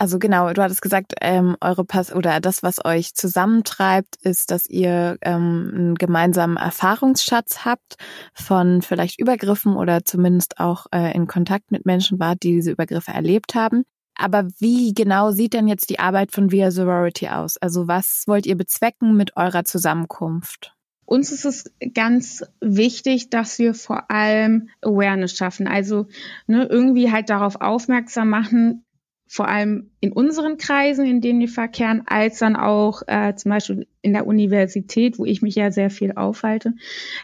[0.00, 4.66] also genau, du hattest gesagt, ähm, eure Pass oder das, was euch zusammentreibt, ist, dass
[4.66, 7.96] ihr ähm, einen gemeinsamen Erfahrungsschatz habt
[8.32, 13.10] von vielleicht Übergriffen oder zumindest auch äh, in Kontakt mit Menschen wart, die diese Übergriffe
[13.12, 13.84] erlebt haben.
[14.14, 17.58] Aber wie genau sieht denn jetzt die Arbeit von Via Sorority aus?
[17.58, 20.74] Also was wollt ihr bezwecken mit eurer Zusammenkunft?
[21.04, 25.68] Uns ist es ganz wichtig, dass wir vor allem Awareness schaffen.
[25.68, 26.06] Also
[26.46, 28.86] ne, irgendwie halt darauf aufmerksam machen,
[29.32, 33.86] vor allem in unseren Kreisen, in denen wir verkehren, als dann auch äh, zum Beispiel
[34.02, 36.72] in der Universität, wo ich mich ja sehr viel aufhalte,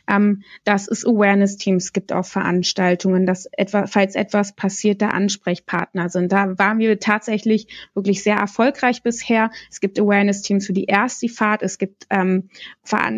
[0.08, 6.30] ähm, dass es Awareness-Teams gibt auf Veranstaltungen, dass etwa, falls etwas passiert, da Ansprechpartner sind.
[6.30, 9.50] Da waren wir tatsächlich wirklich sehr erfolgreich bisher.
[9.68, 12.50] Es gibt Awareness-Teams für die erste Fahrt, es gibt ähm,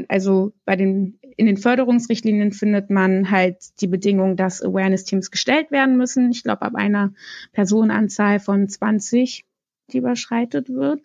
[0.09, 5.96] also bei den in den Förderungsrichtlinien findet man halt die Bedingung, dass Awareness-Teams gestellt werden
[5.96, 6.33] müssen.
[6.33, 7.12] Ich glaube, ab einer
[7.53, 9.44] Personenanzahl von 20
[9.92, 11.01] die überschreitet wird.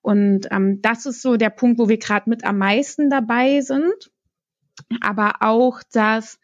[0.00, 4.10] Und ähm, das ist so der Punkt, wo wir gerade mit am meisten dabei sind.
[5.02, 6.40] Aber auch, dass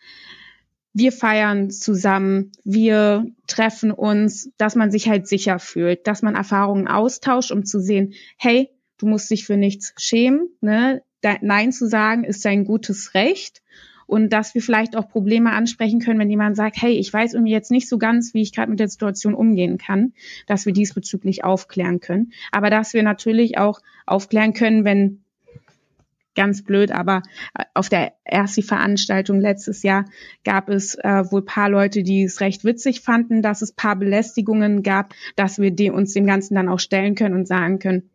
[0.92, 6.88] wir feiern zusammen, wir treffen uns, dass man sich halt sicher fühlt, dass man Erfahrungen
[6.88, 11.02] austauscht, um zu sehen, hey, du musst dich für nichts schämen, ne?
[11.40, 13.62] Nein zu sagen ist ein gutes Recht
[14.06, 17.52] und dass wir vielleicht auch Probleme ansprechen können, wenn jemand sagt, hey, ich weiß irgendwie
[17.52, 20.14] jetzt nicht so ganz, wie ich gerade mit der Situation umgehen kann,
[20.46, 22.32] dass wir diesbezüglich aufklären können.
[22.50, 25.22] Aber dass wir natürlich auch aufklären können, wenn
[26.34, 27.22] ganz blöd, aber
[27.54, 30.06] äh, auf der ersten Veranstaltung letztes Jahr
[30.44, 34.82] gab es äh, wohl paar Leute, die es recht witzig fanden, dass es paar Belästigungen
[34.82, 38.09] gab, dass wir die, uns dem Ganzen dann auch stellen können und sagen können,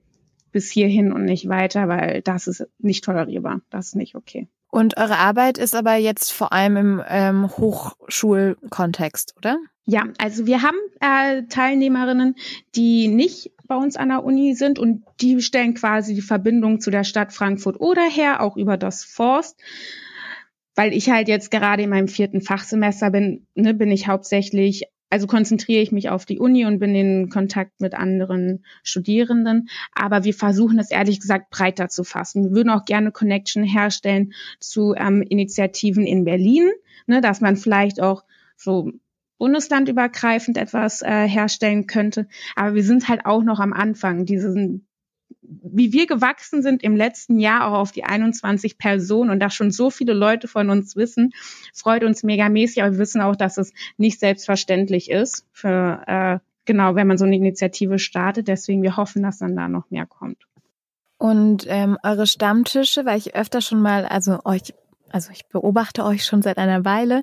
[0.55, 4.47] bis hierhin und nicht weiter, weil das ist nicht tolerierbar, das ist nicht okay.
[4.71, 9.57] Und eure Arbeit ist aber jetzt vor allem im ähm, Hochschulkontext, oder?
[9.85, 12.35] Ja, also wir haben äh, Teilnehmerinnen,
[12.73, 16.89] die nicht bei uns an der Uni sind und die stellen quasi die Verbindung zu
[16.89, 19.59] der Stadt Frankfurt oder her, auch über das Forst.
[20.73, 25.27] Weil ich halt jetzt gerade in meinem vierten Fachsemester bin, ne, bin ich hauptsächlich also
[25.27, 29.69] konzentriere ich mich auf die Uni und bin in Kontakt mit anderen Studierenden.
[29.93, 32.45] Aber wir versuchen es ehrlich gesagt breiter zu fassen.
[32.45, 36.69] Wir würden auch gerne Connection herstellen zu ähm, Initiativen in Berlin,
[37.07, 38.23] ne, dass man vielleicht auch
[38.57, 38.91] so
[39.37, 42.27] bundeslandübergreifend etwas äh, herstellen könnte.
[42.55, 44.25] Aber wir sind halt auch noch am Anfang.
[44.25, 44.87] Diesen,
[45.41, 49.71] wie wir gewachsen sind im letzten Jahr auch auf die 21 Personen und da schon
[49.71, 51.31] so viele Leute von uns wissen,
[51.73, 52.81] freut uns megamäßig.
[52.81, 57.25] Aber wir wissen auch, dass es nicht selbstverständlich ist für äh, genau, wenn man so
[57.25, 58.47] eine Initiative startet.
[58.47, 60.45] Deswegen wir hoffen, dass dann da noch mehr kommt.
[61.17, 64.73] Und ähm, eure Stammtische, weil ich öfter schon mal, also euch
[65.09, 67.21] also ich beobachte euch schon seit einer Weile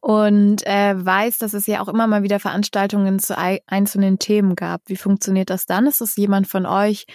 [0.00, 4.82] und äh, weiß, dass es ja auch immer mal wieder Veranstaltungen zu einzelnen Themen gab.
[4.86, 5.86] Wie funktioniert das dann?
[5.86, 7.06] Ist es jemand von euch,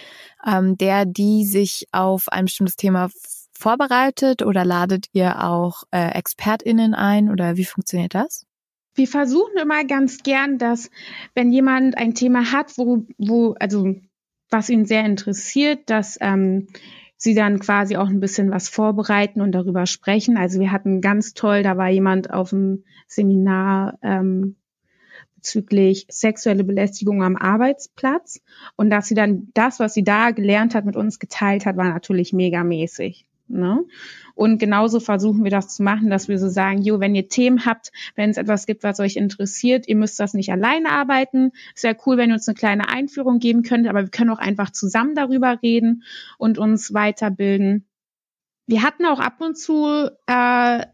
[0.46, 3.10] ähm, der die sich auf ein bestimmtes Thema
[3.52, 8.46] vorbereitet oder ladet ihr auch äh, ExpertInnen ein oder wie funktioniert das?
[8.94, 10.90] Wir versuchen immer ganz gern, dass
[11.34, 13.94] wenn jemand ein Thema hat, wo, wo also
[14.50, 16.68] was ihn sehr interessiert, dass ähm,
[17.22, 20.38] sie dann quasi auch ein bisschen was vorbereiten und darüber sprechen.
[20.38, 24.56] Also wir hatten ganz toll, da war jemand auf dem Seminar ähm,
[25.36, 28.40] bezüglich sexuelle Belästigung am Arbeitsplatz
[28.74, 31.90] und dass sie dann das, was sie da gelernt hat, mit uns geteilt hat, war
[31.90, 33.26] natürlich megamäßig.
[33.50, 33.84] Ne?
[34.34, 37.66] Und genauso versuchen wir das zu machen, dass wir so sagen, jo, wenn ihr Themen
[37.66, 41.50] habt, wenn es etwas gibt, was euch interessiert, ihr müsst das nicht alleine arbeiten.
[41.74, 44.38] Es wäre cool, wenn ihr uns eine kleine Einführung geben könnt, aber wir können auch
[44.38, 46.04] einfach zusammen darüber reden
[46.38, 47.86] und uns weiterbilden.
[48.66, 50.86] Wir hatten auch ab und zu äh,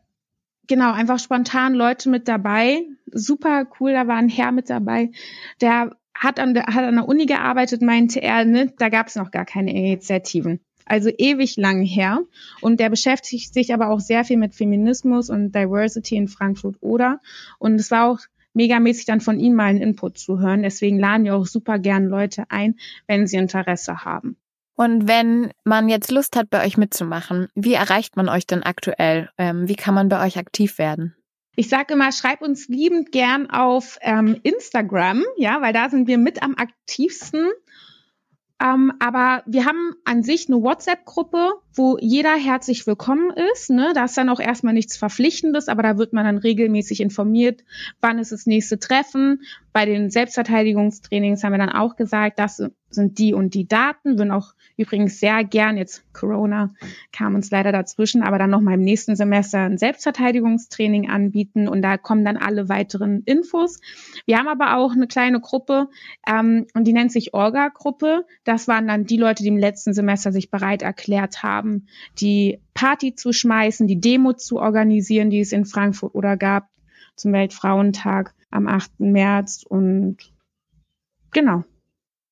[0.66, 2.82] genau einfach spontan Leute mit dabei.
[3.12, 5.10] Super cool, da war ein Herr mit dabei,
[5.60, 9.16] der hat an der, hat an der Uni gearbeitet, meinte er, ne, da gab es
[9.16, 12.20] noch gar keine Initiativen also ewig lang her.
[12.60, 17.20] Und der beschäftigt sich aber auch sehr viel mit Feminismus und Diversity in Frankfurt oder.
[17.58, 18.20] Und es war auch
[18.54, 20.62] megamäßig dann von ihm mal einen Input zu hören.
[20.62, 24.36] Deswegen laden wir auch super gern Leute ein, wenn sie Interesse haben.
[24.76, 29.30] Und wenn man jetzt Lust hat, bei euch mitzumachen, wie erreicht man euch denn aktuell?
[29.38, 31.14] Ähm, wie kann man bei euch aktiv werden?
[31.54, 36.18] Ich sage immer, schreib uns liebend gern auf ähm, Instagram, ja, weil da sind wir
[36.18, 37.50] mit am aktivsten.
[38.62, 43.70] Ähm, aber wir haben an sich eine WhatsApp-Gruppe, wo jeder herzlich willkommen ist.
[43.70, 43.92] Ne?
[43.94, 47.64] Da ist dann auch erstmal nichts Verpflichtendes, aber da wird man dann regelmäßig informiert,
[48.00, 49.42] wann ist das nächste Treffen.
[49.72, 54.30] Bei den Selbstverteidigungstrainings haben wir dann auch gesagt, das sind die und die Daten, würden
[54.30, 56.74] auch übrigens sehr gern, jetzt Corona
[57.12, 61.98] kam uns leider dazwischen, aber dann nochmal im nächsten Semester ein Selbstverteidigungstraining anbieten und da
[61.98, 63.80] kommen dann alle weiteren Infos.
[64.24, 65.88] Wir haben aber auch eine kleine Gruppe
[66.26, 68.24] ähm, und die nennt sich Orga-Gruppe.
[68.44, 71.86] Das waren dann die Leute, die im letzten Semester sich bereit erklärt haben,
[72.18, 76.68] die Party zu schmeißen, die Demo zu organisieren, die es in Frankfurt oder gab
[77.16, 79.00] zum Weltfrauentag am 8.
[79.00, 80.18] März und
[81.32, 81.64] genau.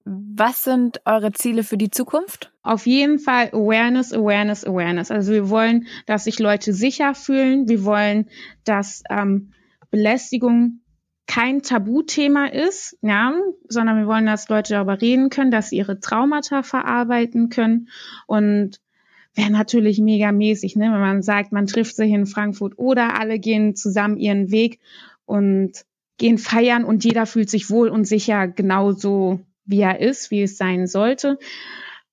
[0.07, 2.53] Was sind eure Ziele für die Zukunft?
[2.63, 5.11] Auf jeden Fall Awareness, Awareness, Awareness.
[5.11, 7.69] Also wir wollen, dass sich Leute sicher fühlen.
[7.69, 8.29] Wir wollen,
[8.65, 9.55] dass ähm,
[9.91, 10.81] Belästigung
[11.27, 13.33] kein Tabuthema ist, ja,
[13.67, 17.89] sondern wir wollen, dass Leute darüber reden können, dass sie ihre Traumata verarbeiten können
[18.27, 18.81] und
[19.35, 23.39] wäre natürlich mega mäßig, ne, wenn man sagt, man trifft sich in Frankfurt oder alle
[23.39, 24.81] gehen zusammen ihren Weg
[25.27, 25.85] und
[26.19, 30.57] gehen feiern und jeder fühlt sich wohl und sicher genauso wie er ist, wie es
[30.57, 31.39] sein sollte.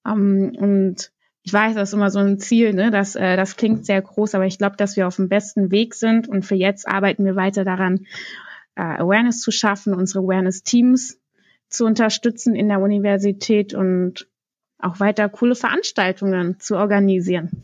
[0.06, 1.12] Ähm, und
[1.44, 2.92] ich weiß, das ist immer so ein Ziel, ne?
[2.92, 5.96] das, äh, das klingt sehr groß, aber ich glaube, dass wir auf dem besten Weg
[5.96, 8.06] sind und für jetzt arbeiten wir weiter daran,
[8.76, 11.20] äh, Awareness zu schaffen, unsere Awareness-Teams
[11.68, 14.28] zu unterstützen in der Universität und
[14.84, 17.64] auch weiter coole Veranstaltungen zu organisieren.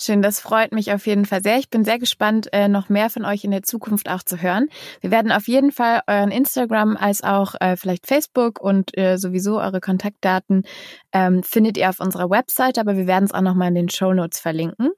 [0.00, 1.58] Schön, das freut mich auf jeden Fall sehr.
[1.58, 4.68] Ich bin sehr gespannt, äh, noch mehr von euch in der Zukunft auch zu hören.
[5.00, 9.60] Wir werden auf jeden Fall euren Instagram als auch äh, vielleicht Facebook und äh, sowieso
[9.60, 10.64] eure Kontaktdaten
[11.12, 14.12] ähm, findet ihr auf unserer Website, aber wir werden es auch nochmal in den Show
[14.12, 14.90] Notes verlinken.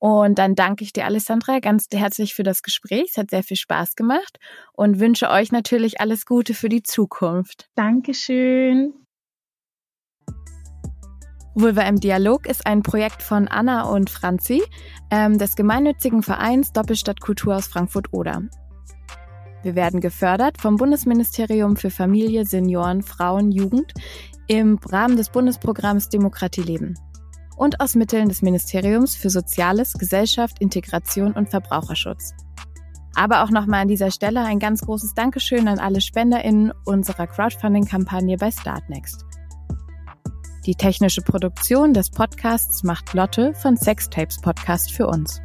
[0.00, 3.10] Und dann danke ich dir, Alessandra, ganz herzlich für das Gespräch.
[3.10, 4.38] Es hat sehr viel Spaß gemacht
[4.72, 7.68] und wünsche euch natürlich alles Gute für die Zukunft.
[7.76, 8.94] Dankeschön.
[11.60, 14.62] Vulva im Dialog ist ein Projekt von Anna und Franzi
[15.10, 18.42] ähm, des gemeinnützigen Vereins Doppelstadt Kultur aus Frankfurt-Oder.
[19.62, 23.92] Wir werden gefördert vom Bundesministerium für Familie, Senioren, Frauen, Jugend
[24.46, 26.94] im Rahmen des Bundesprogramms Demokratie leben
[27.56, 32.32] und aus Mitteln des Ministeriums für Soziales, Gesellschaft, Integration und Verbraucherschutz.
[33.14, 38.38] Aber auch nochmal an dieser Stelle ein ganz großes Dankeschön an alle SpenderInnen unserer Crowdfunding-Kampagne
[38.38, 39.29] bei Startnext.
[40.66, 45.40] Die technische Produktion des Podcasts macht Lotte von Sextapes Podcast für uns.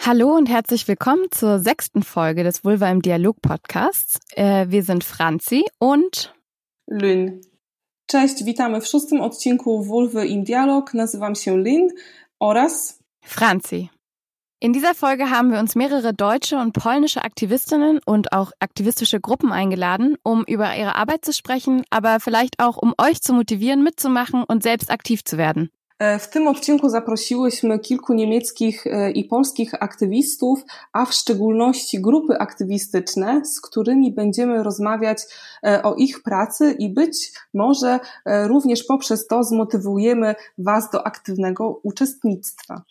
[0.00, 4.18] Hallo und herzlich willkommen zur sechsten Folge des Vulva im Dialog Podcasts.
[4.32, 6.34] Äh, wir sind Franzi und
[6.86, 7.40] Lynn.
[8.06, 10.94] Cześć, witamy w szóstym odcinku Vulwy im Dialog.
[10.94, 11.88] Nazywam się Lynn
[12.40, 13.88] oraz Franzi.
[14.60, 19.52] In dieser Folge haben wir uns mehrere deutsche und polnische Aktivistinnen und auch aktivistische Gruppen
[19.52, 24.42] eingeladen, um über ihre Arbeit zu sprechen, aber vielleicht auch um euch zu motivieren, mitzumachen
[24.44, 25.70] und selbst aktiv zu werden.
[25.98, 32.38] E, w tym odcinku zaprosiłyśmy kilku niemieckich e, i polskich aktywistów, a w szczególności grupy
[32.38, 35.18] aktywistyczne, z którymi będziemy rozmawiać
[35.66, 42.82] e, o ich pracy i być może również poprzez to zmotywujemy Was do aktywnego uczestnictwa.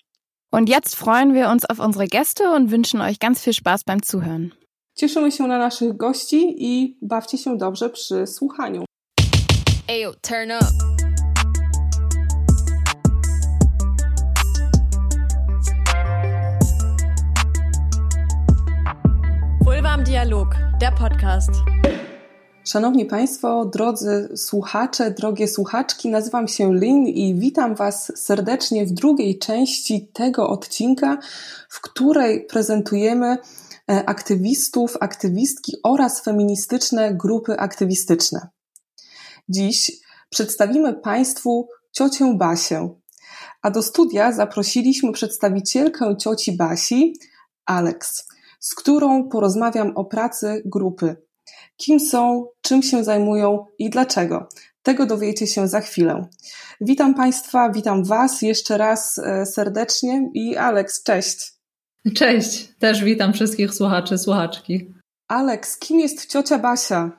[0.51, 3.99] Und jetzt freuen wir uns auf unsere Gäste und wünschen euch ganz viel Spaß beim
[4.03, 4.51] Zuhören.
[4.95, 8.85] Cieszymy się na naszych gości i bawcie się dobrze przy słuchaniu.
[9.87, 11.02] Ayo, turn up.
[20.05, 20.47] Dialog,
[20.79, 21.49] der Podcast.
[22.63, 29.39] Szanowni Państwo, drodzy słuchacze, drogie słuchaczki, nazywam się Lin i witam Was serdecznie w drugiej
[29.39, 31.17] części tego odcinka,
[31.69, 33.37] w której prezentujemy
[33.91, 38.47] e, aktywistów, aktywistki oraz feministyczne grupy aktywistyczne.
[39.49, 39.91] Dziś
[40.29, 42.89] przedstawimy Państwu ciocię Basię,
[43.61, 47.13] a do studia zaprosiliśmy przedstawicielkę cioci Basi,
[47.65, 48.32] Alex
[48.63, 51.15] z którą porozmawiam o pracy grupy.
[51.77, 54.47] Kim są, czym się zajmują i dlaczego.
[54.83, 56.27] Tego dowiecie się za chwilę.
[56.81, 61.53] Witam Państwa, witam Was jeszcze raz e, serdecznie i Aleks, cześć.
[62.15, 64.93] Cześć, też witam wszystkich słuchaczy, słuchaczki.
[65.27, 67.11] Aleks, kim jest ciocia Basia?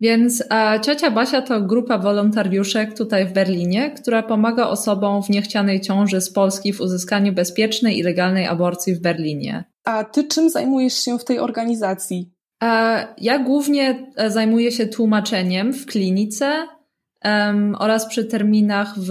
[0.00, 5.80] Więc e, ciocia Basia to grupa wolontariuszek tutaj w Berlinie, która pomaga osobom w niechcianej
[5.80, 9.64] ciąży z Polski w uzyskaniu bezpiecznej i legalnej aborcji w Berlinie.
[9.86, 12.32] A ty czym zajmujesz się w tej organizacji?
[12.62, 16.68] E, ja głównie e, zajmuję się tłumaczeniem w klinice
[17.24, 19.10] um, oraz przy terminach w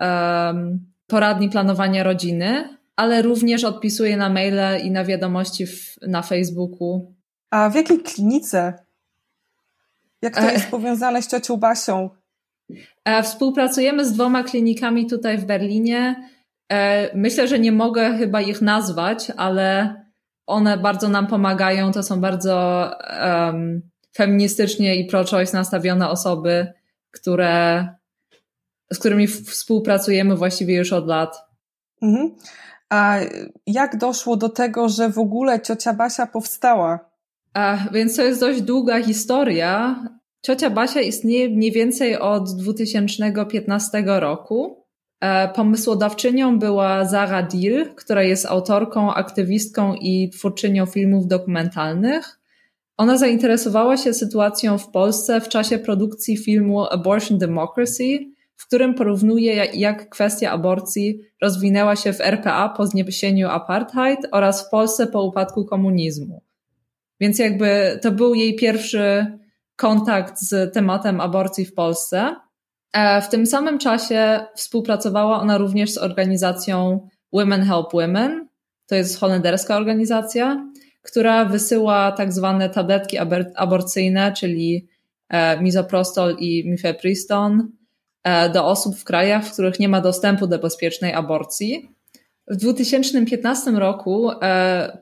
[0.00, 7.14] um, poradni planowania rodziny, ale również odpisuję na maile i na wiadomości w, na Facebooku.
[7.50, 8.74] A w jakiej klinice?
[10.22, 10.52] Jak to e.
[10.52, 12.10] jest powiązane z ciocią Basią?
[13.22, 16.28] Współpracujemy z dwoma klinikami tutaj w Berlinie.
[17.14, 19.96] Myślę, że nie mogę chyba ich nazwać, ale
[20.46, 21.92] one bardzo nam pomagają.
[21.92, 22.90] To są bardzo
[23.22, 23.82] um,
[24.16, 26.72] feministycznie i pro-choice nastawione osoby,
[27.10, 27.86] które,
[28.92, 31.36] z którymi współpracujemy właściwie już od lat.
[32.02, 32.34] Mhm.
[32.90, 33.18] A
[33.66, 37.10] jak doszło do tego, że w ogóle ciocia Basia powstała?
[37.54, 40.04] A, więc to jest dość długa historia.
[40.42, 44.81] Ciocia Basia istnieje mniej więcej od 2015 roku.
[45.22, 52.40] E, pomysłodawczynią była Zara Deal, która jest autorką, aktywistką i twórczynią filmów dokumentalnych.
[52.96, 58.18] Ona zainteresowała się sytuacją w Polsce w czasie produkcji filmu Abortion Democracy,
[58.56, 64.70] w którym porównuje, jak kwestia aborcji rozwinęła się w RPA po zniesieniu apartheid oraz w
[64.70, 66.42] Polsce po upadku komunizmu.
[67.20, 69.26] Więc jakby to był jej pierwszy
[69.76, 72.36] kontakt z tematem aborcji w Polsce.
[72.92, 78.48] E, w tym samym czasie współpracowała ona również z organizacją Women Help Women.
[78.86, 80.66] To jest holenderska organizacja,
[81.02, 83.18] która wysyła tak zwane tabletki
[83.56, 84.88] aborcyjne, czyli
[85.28, 87.68] e, misoprostol i mifepriston
[88.24, 91.88] e, do osób w krajach, w których nie ma dostępu do bezpiecznej aborcji.
[92.48, 94.30] W 2015 roku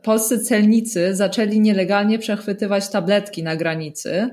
[0.03, 4.31] polscy celnicy zaczęli nielegalnie przechwytywać tabletki na granicy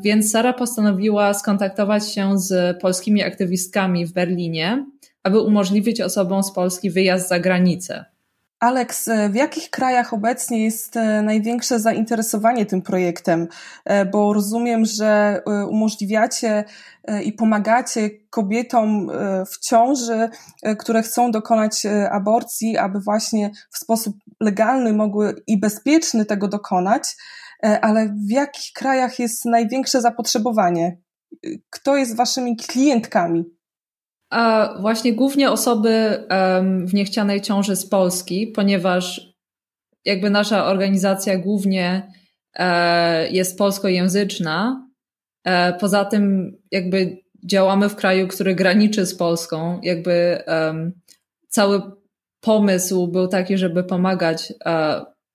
[0.00, 4.86] więc Sara postanowiła skontaktować się z polskimi aktywistkami w Berlinie,
[5.22, 8.04] aby umożliwić osobom z Polski wyjazd za granicę.
[8.60, 13.48] Aleks, w jakich krajach obecnie jest e, największe zainteresowanie tym projektem?
[13.84, 16.64] E, bo rozumiem, że e, umożliwiacie
[17.24, 19.10] i pomagacie kobietom
[19.50, 20.28] w ciąży,
[20.78, 27.16] które chcą dokonać aborcji, aby właśnie w sposób legalny mogły i bezpieczny tego dokonać.
[27.64, 30.98] E, ale w jakich krajach jest największe zapotrzebowanie?
[31.70, 33.44] Kto jest waszymi klientkami?
[34.30, 36.24] A właśnie głównie osoby
[36.86, 39.20] w niechcianej ciąży z Polski, ponieważ
[40.04, 42.12] jakby nasza organizacja głównie
[42.54, 44.86] e, jest polskojęzyczna.
[45.44, 49.80] E, poza tym jakby działamy w kraju, który graniczy z Polską.
[49.82, 50.42] Jakby
[51.48, 51.82] cały
[52.40, 54.52] pomysł był taki, żeby pomagać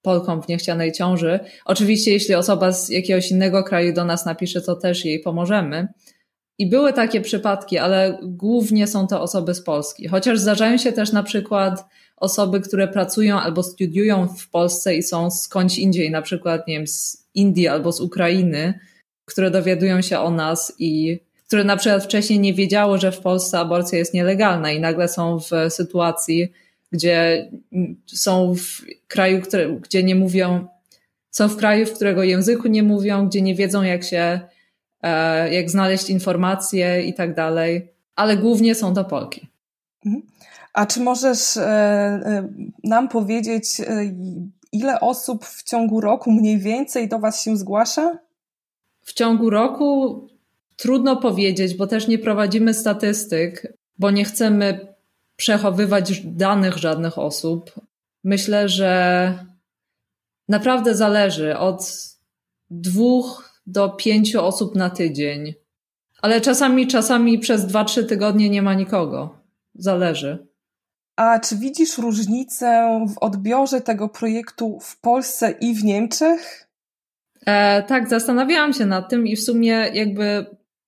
[0.05, 1.39] Polkom w niechcianej ciąży.
[1.65, 5.87] Oczywiście, jeśli osoba z jakiegoś innego kraju do nas napisze, to też jej pomożemy.
[6.57, 10.07] I były takie przypadki, ale głównie są to osoby z Polski.
[10.07, 11.85] Chociaż zdarzają się też na przykład
[12.17, 16.87] osoby, które pracują albo studiują w Polsce i są skądś indziej, na przykład, nie wiem,
[16.87, 18.79] z Indii albo z Ukrainy,
[19.25, 23.59] które dowiadują się o nas i które na przykład wcześniej nie wiedziało, że w Polsce
[23.59, 26.51] aborcja jest nielegalna i nagle są w sytuacji,
[26.95, 27.49] gdzie
[28.05, 30.67] są w kraju, który, gdzie nie mówią,
[31.31, 34.39] są w kraju, w którego języku nie mówią, gdzie nie wiedzą, jak się,
[35.01, 39.47] e, jak znaleźć informacje i tak dalej, ale głównie są to Polki.
[40.05, 40.23] Mhm.
[40.73, 42.49] A czy możesz e, e,
[42.83, 43.81] nam powiedzieć,
[44.71, 48.17] ile osób w ciągu roku mniej więcej do Was się zgłasza?
[49.01, 50.21] W ciągu roku
[50.75, 54.94] trudno powiedzieć, bo też nie prowadzimy statystyk, bo nie chcemy
[55.35, 57.71] przechowywać danych żadnych osób.
[58.23, 59.45] Myślę, że
[60.49, 62.07] naprawdę zależy od
[62.69, 65.53] dwóch do pięciu osób na tydzień.
[66.21, 69.37] Ale czasami, czasami przez dwa, trzy tygodnie nie ma nikogo.
[69.75, 70.47] Zależy.
[71.15, 76.69] A czy widzisz różnicę w odbiorze tego projektu w Polsce i w Niemczech?
[77.45, 80.45] E, tak, zastanawiałam się nad tym i w sumie jakby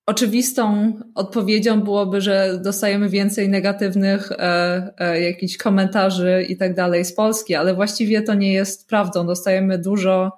[0.08, 7.14] oczywistą odpowiedzią byłoby, że dostajemy więcej negatywnych e, e, jakichś komentarzy i tak dalej z
[7.14, 9.28] Polski, ale właściwie to nie jest prawdą.
[9.28, 10.32] Dostajemy dużo,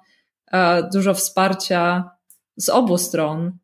[0.52, 2.10] e, dużo wsparcia
[2.56, 3.58] z obu stron.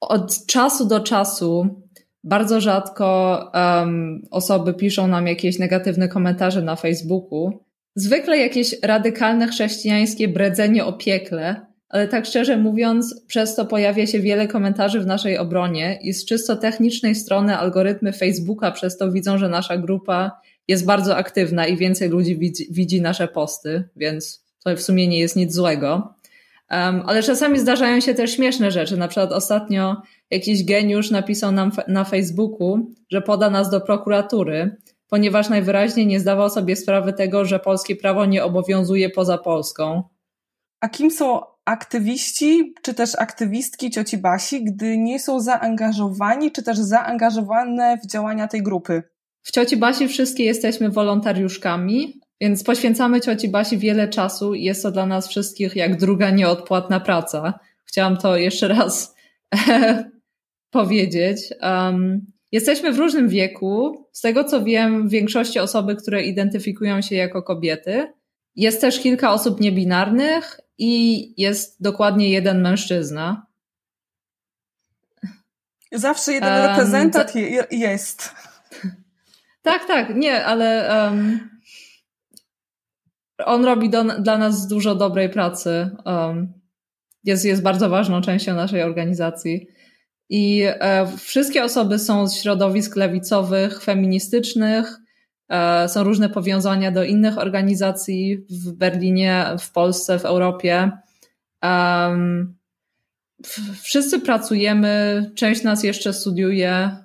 [0.00, 1.82] Od czasu do czasu
[2.24, 7.64] bardzo rzadko um, osoby piszą nam jakieś negatywne komentarze na Facebooku.
[7.96, 14.20] Zwykle jakieś radykalne chrześcijańskie bredzenie o piekle, ale tak szczerze mówiąc, przez to pojawia się
[14.20, 19.38] wiele komentarzy w naszej obronie i z czysto technicznej strony algorytmy Facebooka przez to widzą,
[19.38, 24.76] że nasza grupa jest bardzo aktywna i więcej ludzi widzi, widzi nasze posty, więc to
[24.76, 26.14] w sumie nie jest nic złego.
[26.70, 28.96] Um, ale czasami zdarzają się też śmieszne rzeczy.
[28.96, 34.76] Na przykład ostatnio jakiś geniusz napisał nam na Facebooku, że poda nas do prokuratury,
[35.08, 40.02] ponieważ najwyraźniej nie zdawał sobie sprawy tego, że polskie prawo nie obowiązuje poza Polską.
[40.80, 46.78] A kim są aktywiści, czy też aktywistki cioci Basi, gdy nie są zaangażowani, czy też
[46.78, 49.02] zaangażowane w działania tej grupy?
[49.42, 54.90] W cioci Basi wszystkie jesteśmy wolontariuszkami, więc poświęcamy cioci Basi wiele czasu i jest to
[54.90, 57.58] dla nas wszystkich jak druga nieodpłatna praca.
[57.84, 59.14] Chciałam to jeszcze raz
[60.70, 61.38] powiedzieć.
[61.62, 64.04] Um, jesteśmy w różnym wieku.
[64.12, 68.12] Z tego co wiem, w większości osoby, które identyfikują się jako kobiety.
[68.56, 73.46] Jest też kilka osób niebinarnych i jest dokładnie jeden mężczyzna.
[75.92, 77.32] Zawsze jeden um, reprezentant
[77.70, 78.34] jest.
[79.62, 81.50] Tak, tak, nie, ale um,
[83.38, 85.90] on robi do, dla nas dużo dobrej pracy.
[86.04, 86.52] Um,
[87.24, 89.66] jest, jest bardzo ważną częścią naszej organizacji.
[90.28, 94.98] I e, wszystkie osoby są z środowisk lewicowych, feministycznych,
[95.88, 100.90] są różne powiązania do innych organizacji w Berlinie, w Polsce, w Europie.
[103.82, 106.96] Wszyscy pracujemy, część nas jeszcze studiuje,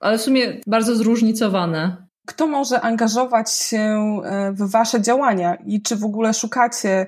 [0.00, 2.06] ale w sumie bardzo zróżnicowane.
[2.26, 3.78] Kto może angażować się
[4.24, 7.06] e, w Wasze działania i czy w ogóle szukacie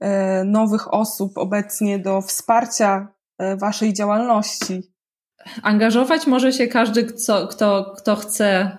[0.00, 3.08] e, nowych osób obecnie do wsparcia
[3.38, 4.92] e, Waszej działalności?
[5.62, 8.76] Angażować może się każdy, kto, kto, kto chce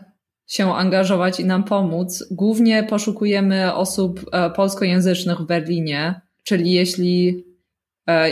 [0.47, 2.23] się angażować i nam pomóc.
[2.31, 7.45] Głównie poszukujemy osób polskojęzycznych w Berlinie, czyli jeśli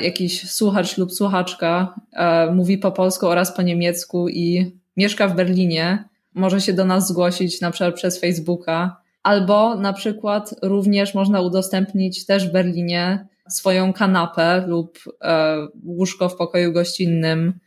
[0.01, 1.95] jakiś słuchacz lub słuchaczka
[2.53, 7.61] mówi po polsku oraz po niemiecku i mieszka w Berlinie, może się do nas zgłosić
[7.61, 14.63] na przykład przez Facebooka, albo na przykład również można udostępnić też w Berlinie swoją kanapę
[14.67, 17.59] lub e, łóżko w pokoju gościnnym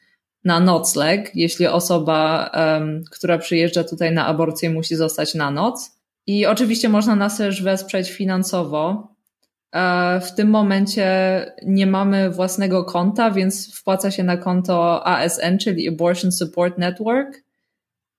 [0.44, 5.90] na nocleg, jeśli osoba, um, która przyjeżdża tutaj na aborcję, musi zostać na noc.
[6.26, 9.14] I oczywiście można nas też wesprzeć finansowo.
[9.74, 11.06] E, w tym momencie
[11.62, 17.42] nie mamy własnego konta, więc wpłaca się na konto ASN, czyli Abortion Support Network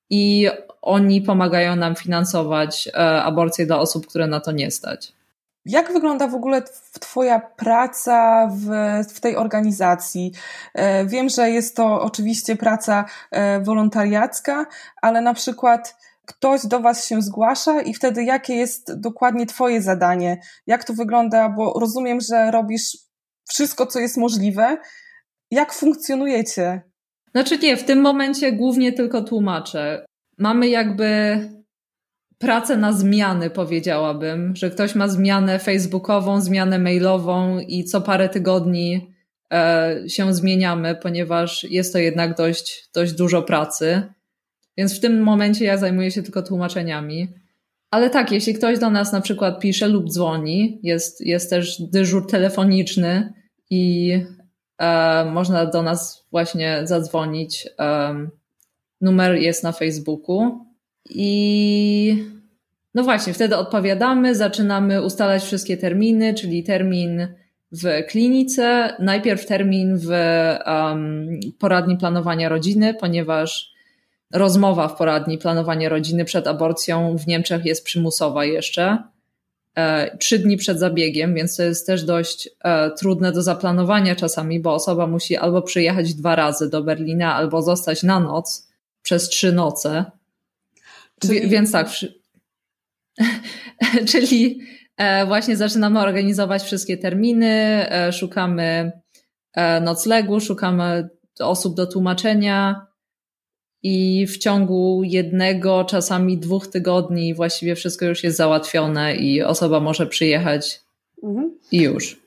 [0.10, 0.48] i
[0.82, 5.15] oni pomagają nam finansować e, aborcje dla osób, które na to nie stać.
[5.66, 6.62] Jak wygląda w ogóle
[7.00, 8.70] Twoja praca w,
[9.16, 10.32] w tej organizacji?
[10.74, 14.66] E, wiem, że jest to oczywiście praca e, wolontariacka,
[15.02, 15.96] ale na przykład
[16.26, 20.42] ktoś do Was się zgłasza i wtedy jakie jest dokładnie Twoje zadanie?
[20.68, 21.50] Jak to wygląda?
[21.50, 22.98] Bo rozumiem, że robisz
[23.50, 24.78] wszystko, co jest możliwe.
[25.52, 26.82] Jak funkcjonujecie?
[27.32, 30.06] Znaczy nie, w tym momencie głównie tylko tłumaczę.
[30.38, 31.40] Mamy jakby
[32.38, 39.14] pracę na zmiany, powiedziałabym, że ktoś ma zmianę facebookową, zmianę mailową i co parę tygodni
[39.54, 44.02] e, się zmieniamy, ponieważ jest to jednak dość, dość dużo pracy.
[44.78, 47.28] Więc w tym momencie ja zajmuję się tylko tłumaczeniami.
[47.92, 52.28] Ale tak, jeśli ktoś do nas na przykład pisze lub dzwoni, jest, jest też dyżur
[52.28, 53.34] telefoniczny
[53.70, 54.14] i
[54.78, 57.68] e, można do nas właśnie zadzwonić.
[57.80, 58.16] E,
[59.02, 60.65] numer jest na Facebooku
[61.10, 62.26] i
[62.94, 67.28] no właśnie, wtedy odpowiadamy, zaczynamy ustalać wszystkie terminy, czyli termin
[67.72, 73.74] w klinice, najpierw termin w um, poradni planowania rodziny, ponieważ
[74.34, 79.04] rozmowa w poradni planowania rodziny przed aborcją w Niemczech jest przymusowa jeszcze.
[79.76, 84.60] E, trzy dni przed zabiegiem, więc to jest też dość e, trudne do zaplanowania czasami,
[84.60, 88.70] bo osoba musi albo przyjechać dwa razy do Berlina, albo zostać na noc
[89.02, 90.06] przez trzy noce.
[91.22, 91.50] Czyli...
[91.50, 91.90] Więc tak.
[94.12, 94.60] Czyli
[94.98, 98.92] e, właśnie zaczynamy organizować wszystkie terminy, szukamy
[99.82, 101.10] noclegu, szukamy
[101.40, 102.88] osób do tłumaczenia,
[103.88, 110.08] i w ciągu jednego, czasami dwóch tygodni właściwie wszystko już jest załatwione i osoba może
[110.08, 110.82] przyjechać
[111.24, 111.60] mhm.
[111.72, 112.22] i już.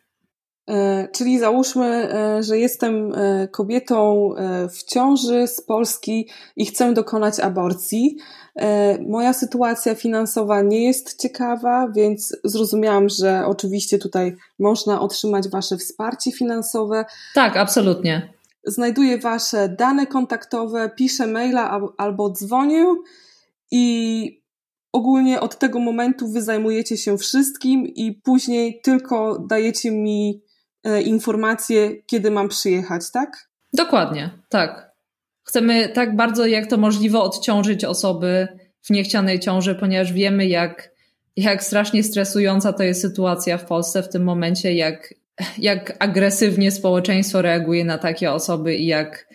[0.68, 4.30] E, czyli załóżmy, e, że jestem e, kobietą
[4.70, 8.16] w ciąży z Polski i chcę dokonać aborcji.
[9.08, 16.32] Moja sytuacja finansowa nie jest ciekawa, więc zrozumiałam, że oczywiście tutaj można otrzymać Wasze wsparcie
[16.32, 17.04] finansowe.
[17.34, 18.38] Tak, absolutnie
[18.70, 22.86] znajduję wasze dane kontaktowe, piszę maila albo dzwonię
[23.70, 24.42] i
[24.92, 30.42] ogólnie od tego momentu wy zajmujecie się wszystkim i później tylko dajecie mi
[30.84, 33.48] e, informacje, kiedy mam przyjechać, tak?
[33.72, 34.87] Dokładnie, tak.
[35.48, 38.48] Chcemy tak bardzo jak to możliwe odciążyć osoby
[38.82, 40.90] w niechcianej ciąży, ponieważ wiemy, jak,
[41.36, 45.14] jak strasznie stresująca to jest sytuacja w Polsce w tym momencie, jak
[45.58, 49.28] jak agresywnie społeczeństwo reaguje na takie osoby i jak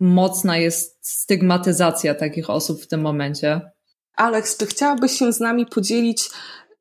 [0.00, 3.60] mocna jest stygmatyzacja takich osób w tym momencie.
[4.16, 6.30] Alex, czy chciałabyś się z nami podzielić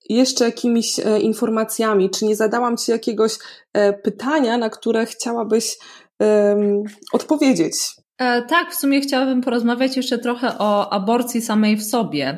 [0.09, 2.09] jeszcze jakimiś e, informacjami?
[2.09, 3.31] Czy nie zadałam Ci jakiegoś
[3.73, 5.77] e, pytania, na które chciałabyś
[7.11, 7.75] odpowiedzieć?
[8.17, 12.37] E, tak, w sumie chciałabym porozmawiać jeszcze trochę o aborcji samej w sobie.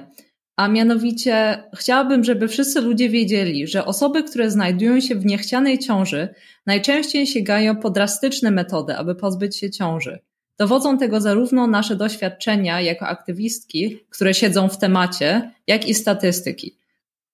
[0.56, 6.30] A mianowicie chciałabym, żeby wszyscy ludzie wiedzieli, że osoby, które znajdują się w niechcianej ciąży,
[6.66, 10.20] najczęściej sięgają po drastyczne metody, aby pozbyć się ciąży.
[10.60, 16.78] Dowodzą tego zarówno nasze doświadczenia jako aktywistki, które siedzą w temacie, jak i statystyki.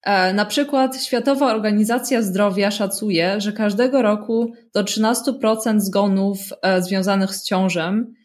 [0.02, 7.36] E, na przykład Światowa Organizacja Zdrowia szacuje, że każdego roku do 13% zgonów e, związanych
[7.36, 8.16] z ciążem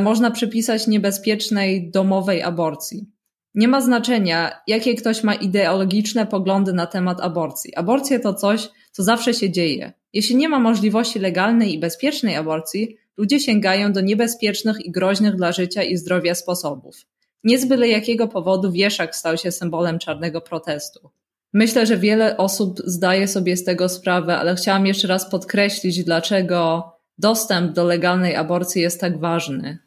[0.00, 3.06] można przypisać niebezpiecznej domowej aborcji.
[3.54, 7.74] Nie ma znaczenia, jakie ktoś ma ideologiczne poglądy na temat aborcji.
[7.74, 9.92] Aborcja to coś, co zawsze się dzieje.
[10.12, 15.52] Jeśli nie ma możliwości legalnej i bezpiecznej aborcji, ludzie sięgają do niebezpiecznych i groźnych dla
[15.52, 16.96] życia i zdrowia sposobów.
[17.44, 21.10] Nie z byle jakiego powodu wieszak stał się symbolem czarnego protestu.
[21.52, 26.92] Myślę, że wiele osób zdaje sobie z tego sprawę, ale chciałam jeszcze raz podkreślić, dlaczego
[27.18, 29.78] dostęp do legalnej aborcji jest tak ważny.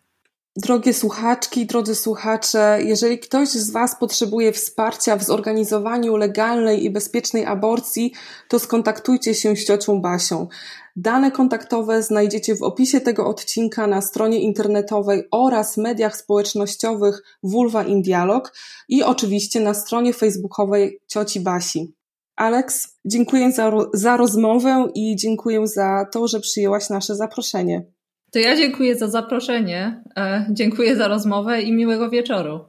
[0.58, 7.46] Drogie słuchaczki, drodzy słuchacze, jeżeli ktoś z Was potrzebuje wsparcia w zorganizowaniu legalnej i bezpiecznej
[7.46, 8.14] aborcji,
[8.50, 10.48] to skontaktujcie się z ciocią Basią.
[10.96, 18.02] Dane kontaktowe znajdziecie w opisie tego odcinka na stronie internetowej oraz mediach społecznościowych Vulva in
[18.02, 18.54] Dialog
[18.90, 21.95] i oczywiście na stronie facebookowej cioci Basi.
[22.36, 27.86] Alex, dziękuję za, za rozmowę i dziękuję za to, że przyjęłaś nasze zaproszenie.
[28.32, 32.60] To ja dziękuję za zaproszenie, e, dziękuję za rozmowę i miłego wieczoru.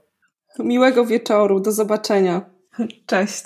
[0.59, 2.51] Miłego wieczoru, do zobaczenia.
[3.07, 3.45] Cześć.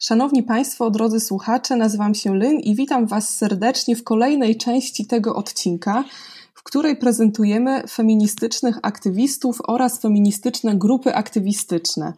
[0.00, 5.34] Szanowni Państwo, drodzy słuchacze, nazywam się Lynn i witam Was serdecznie w kolejnej części tego
[5.34, 6.04] odcinka,
[6.54, 12.12] w której prezentujemy feministycznych aktywistów oraz feministyczne grupy aktywistyczne.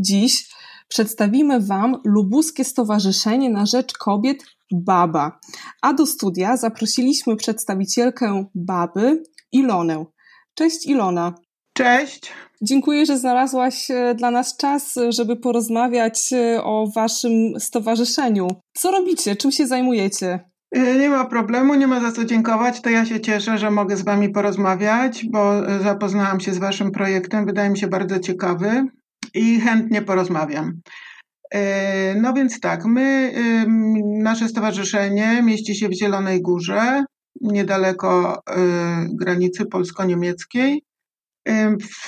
[0.00, 0.48] Dziś
[0.88, 5.38] przedstawimy Wam Lubuskie Stowarzyszenie na Rzecz Kobiet Baba.
[5.82, 9.22] A do studia zaprosiliśmy przedstawicielkę Baby,
[9.52, 10.04] Ilonę.
[10.54, 11.34] Cześć Ilona.
[11.72, 12.32] Cześć.
[12.62, 18.48] Dziękuję, że znalazłaś e, dla nas czas, żeby porozmawiać e, o Waszym stowarzyszeniu.
[18.74, 19.36] Co robicie?
[19.36, 20.40] Czym się zajmujecie?
[20.72, 22.80] E, nie ma problemu, nie ma za co dziękować.
[22.80, 27.46] To ja się cieszę, że mogę z Wami porozmawiać, bo zapoznałam się z Waszym projektem.
[27.46, 28.86] Wydaje mi się bardzo ciekawy
[29.34, 30.80] i chętnie porozmawiam.
[31.54, 33.32] E, no więc tak, my,
[34.22, 37.04] nasze stowarzyszenie mieści się w Zielonej Górze,
[37.40, 38.56] niedaleko e,
[39.12, 40.82] granicy polsko-niemieckiej.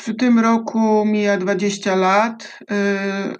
[0.05, 3.35] W tym roku mija 20 lat, e,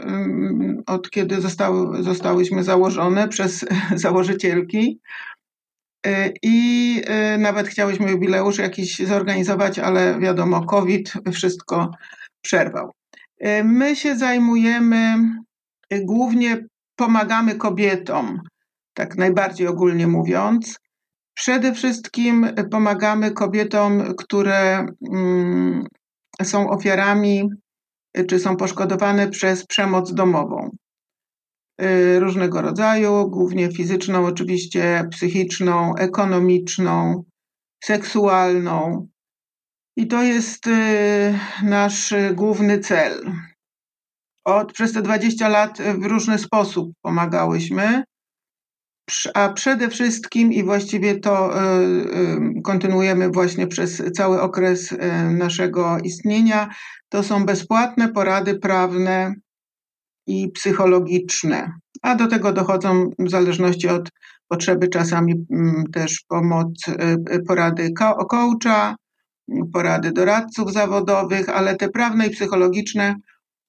[0.87, 3.65] od kiedy zostały, zostałyśmy założone przez
[3.95, 5.01] założycielki.
[6.43, 7.03] I
[7.39, 11.91] nawet chciałyśmy jubileusz jakiś zorganizować, ale wiadomo, COVID wszystko
[12.45, 12.93] przerwał.
[13.65, 15.15] My się zajmujemy
[16.01, 16.67] głównie
[16.97, 18.41] pomagamy kobietom,
[18.95, 20.79] tak najbardziej ogólnie mówiąc.
[21.35, 25.85] Przede wszystkim pomagamy kobietom, które mm,
[26.43, 27.49] są ofiarami
[28.29, 30.71] czy są poszkodowane przez przemoc domową.
[32.19, 37.25] Różnego rodzaju, głównie fizyczną, oczywiście psychiczną, ekonomiczną,
[37.85, 39.09] seksualną.
[39.97, 43.33] I to jest y, nasz główny cel.
[44.45, 48.05] Od, przez te 20 lat w różny sposób pomagałyśmy,
[49.35, 54.95] a przede wszystkim i właściwie to y, kontynuujemy właśnie przez cały okres
[55.31, 56.69] naszego istnienia,
[57.09, 59.35] to są bezpłatne porady prawne
[60.27, 61.73] i psychologiczne,
[62.03, 64.09] a do tego dochodzą w zależności od
[64.49, 66.93] potrzeby czasami mm, też pomoc, y,
[67.35, 68.97] y, porady coacha,
[69.73, 73.15] porady doradców zawodowych, ale te prawne i psychologiczne,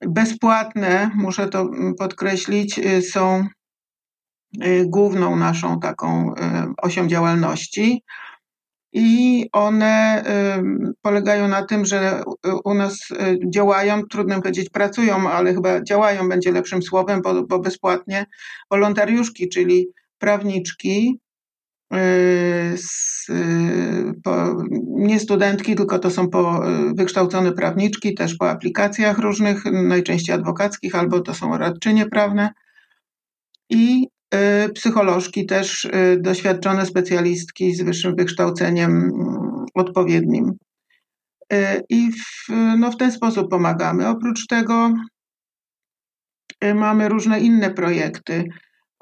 [0.07, 3.47] bezpłatne, muszę to mm, podkreślić, y, są
[4.85, 6.33] główną naszą taką
[6.77, 8.03] osią działalności.
[8.93, 10.23] I one
[11.01, 12.23] polegają na tym, że
[12.63, 17.59] u nas y, działają, trudno powiedzieć pracują, ale chyba działają będzie lepszym słowem, bo, bo
[17.59, 18.25] bezpłatnie
[18.71, 21.19] wolontariuszki, czyli prawniczki,
[21.93, 22.75] y,
[23.29, 24.13] y,
[24.87, 26.61] nie studentki, tylko to są po,
[26.95, 32.53] wykształcone prawniczki, też po aplikacjach różnych, najczęściej adwokackich, albo to są radczynie prawne.
[33.69, 40.51] I Y, psycholożki też y, doświadczone specjalistki z wyższym wykształceniem mm, odpowiednim.
[41.53, 44.07] Y, I w, no w ten sposób pomagamy.
[44.07, 44.93] Oprócz tego
[46.75, 48.43] mamy różne inne projekty.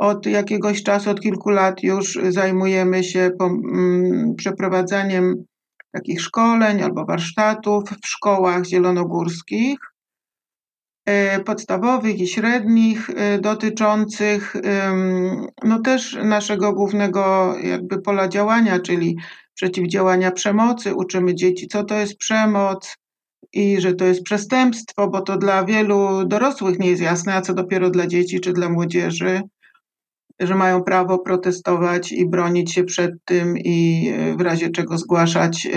[0.01, 5.43] Od jakiegoś czasu, od kilku lat już zajmujemy się mm, przeprowadzaniem
[5.91, 9.77] takich szkoleń albo warsztatów w szkołach zielonogórskich
[11.05, 14.55] E, podstawowych i średnich e, dotyczących
[15.63, 19.17] no też naszego głównego jakby pola działania, czyli
[19.53, 20.95] przeciwdziałania przemocy.
[20.95, 22.97] Uczymy dzieci, co to jest przemoc
[23.53, 27.53] i że to jest przestępstwo, bo to dla wielu dorosłych nie jest jasne, a co
[27.53, 29.41] dopiero dla dzieci czy dla młodzieży,
[30.41, 35.67] że mają prawo protestować i bronić się przed tym i e, w razie czego zgłaszać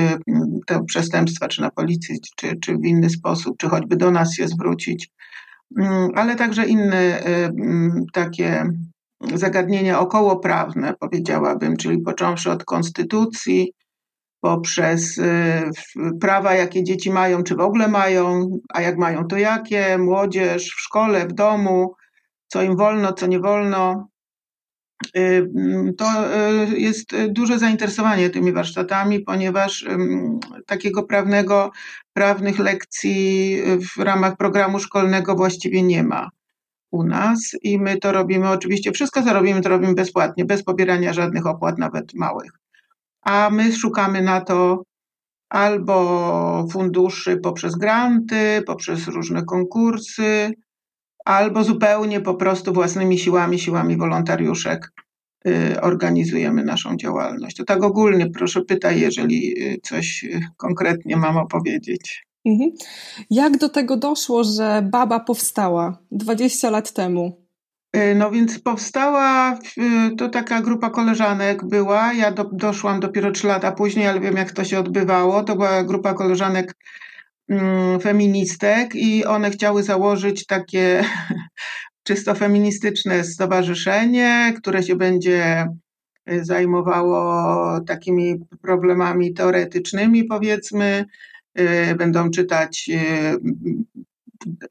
[0.67, 4.49] te przestępstwa, czy na policji, czy, czy w inny sposób, czy choćby do nas się
[4.49, 5.11] zwrócić.
[5.79, 8.65] Mm, ale także inne y, mm, takie
[9.35, 13.73] zagadnienia okołoprawne, powiedziałabym, czyli począwszy od konstytucji,
[14.41, 15.21] poprzez
[16.21, 20.81] prawa, jakie dzieci mają, czy w ogóle mają, a jak mają, to jakie, młodzież w
[20.81, 21.95] szkole, w domu,
[22.47, 24.09] co im wolno, co nie wolno.
[25.17, 26.07] Y, mm, to
[26.77, 29.87] jest duże zainteresowanie tymi warsztatami, ponieważ
[30.67, 31.71] takiego prawnego
[32.13, 33.59] prawnych lekcji
[33.97, 36.31] w ramach programu szkolnego właściwie nie ma
[36.91, 41.13] u nas i my to robimy oczywiście, wszystko co robimy, to robimy bezpłatnie, bez pobierania
[41.13, 42.53] żadnych opłat, nawet małych.
[43.23, 44.83] A my szukamy na to
[45.49, 50.53] albo funduszy poprzez granty, poprzez różne konkursy,
[51.25, 54.93] albo zupełnie po prostu własnymi siłami, siłami wolontariuszek
[55.49, 57.57] y, organizujemy naszą działalność.
[57.57, 62.27] To tak ogólnie proszę pytaj, jeżeli y, coś y, konkretnie mam opowiedzieć.
[62.47, 62.71] Mhm.
[63.31, 67.45] Jak do tego doszło, że Baba powstała 20 lat temu?
[68.17, 69.59] No więc powstała,
[70.19, 74.53] to taka grupa koleżanek była, ja do, doszłam dopiero 3 lata później, ale wiem jak
[74.53, 75.43] to się odbywało.
[75.43, 76.75] To była grupa koleżanek
[78.03, 81.05] feministek i one chciały założyć takie
[82.07, 85.69] czysto feministyczne stowarzyszenie, które się będzie
[86.31, 91.05] y, zajmowało takimi problemami teoretycznymi, powiedzmy.
[91.61, 92.91] Y, będą czytać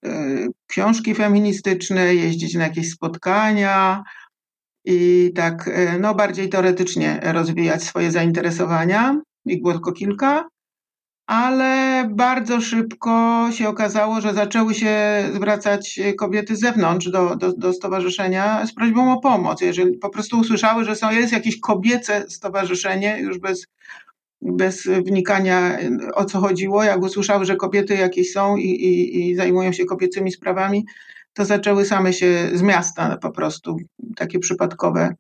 [0.06, 4.04] y, książki feministyczne, jeździć na jakieś spotkania
[4.86, 5.70] i tak
[6.00, 9.22] no, bardziej teoretycznie rozwijać swoje zainteresowania.
[9.46, 10.50] Ich było tylko kilka
[11.28, 14.96] ale bardzo szybko się okazało, że zaczęły się
[15.34, 19.62] zwracać kobiety z zewnątrz do, do, do stowarzyszenia z prośbą o pomoc.
[19.62, 23.68] Jeżeli po prostu usłyszały, że są, jest jakieś kobiece stowarzyszenie, już bez,
[24.42, 25.78] bez wnikania
[26.14, 30.32] o co chodziło, jak usłyszały, że kobiety jakieś są i, i, i zajmują się kobiecymi
[30.32, 30.86] sprawami,
[31.34, 33.78] to zaczęły same się z miasta po prostu,
[34.16, 35.16] takie przypadkowe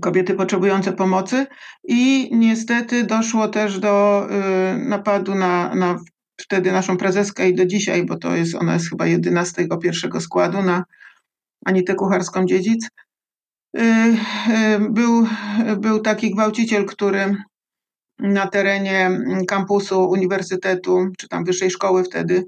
[0.00, 1.46] kobiety potrzebujące pomocy
[1.84, 5.98] i niestety doszło też do y, napadu na, na
[6.40, 9.78] wtedy naszą prezeskę i do dzisiaj, bo to jest, ona jest chyba jedyna z tego
[9.78, 10.84] pierwszego składu na
[11.64, 12.88] Anitę Kucharską-Dziedzic.
[13.76, 15.26] Y, y, był,
[15.76, 17.36] był taki gwałciciel, który
[18.18, 22.44] na terenie kampusu uniwersytetu, czy tam wyższej szkoły wtedy,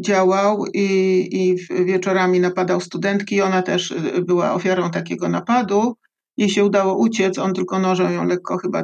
[0.00, 3.40] działał i, i wieczorami napadał studentki.
[3.40, 5.96] Ona też była ofiarą takiego napadu.
[6.36, 8.82] Jej się udało uciec, on tylko nożem ją lekko chyba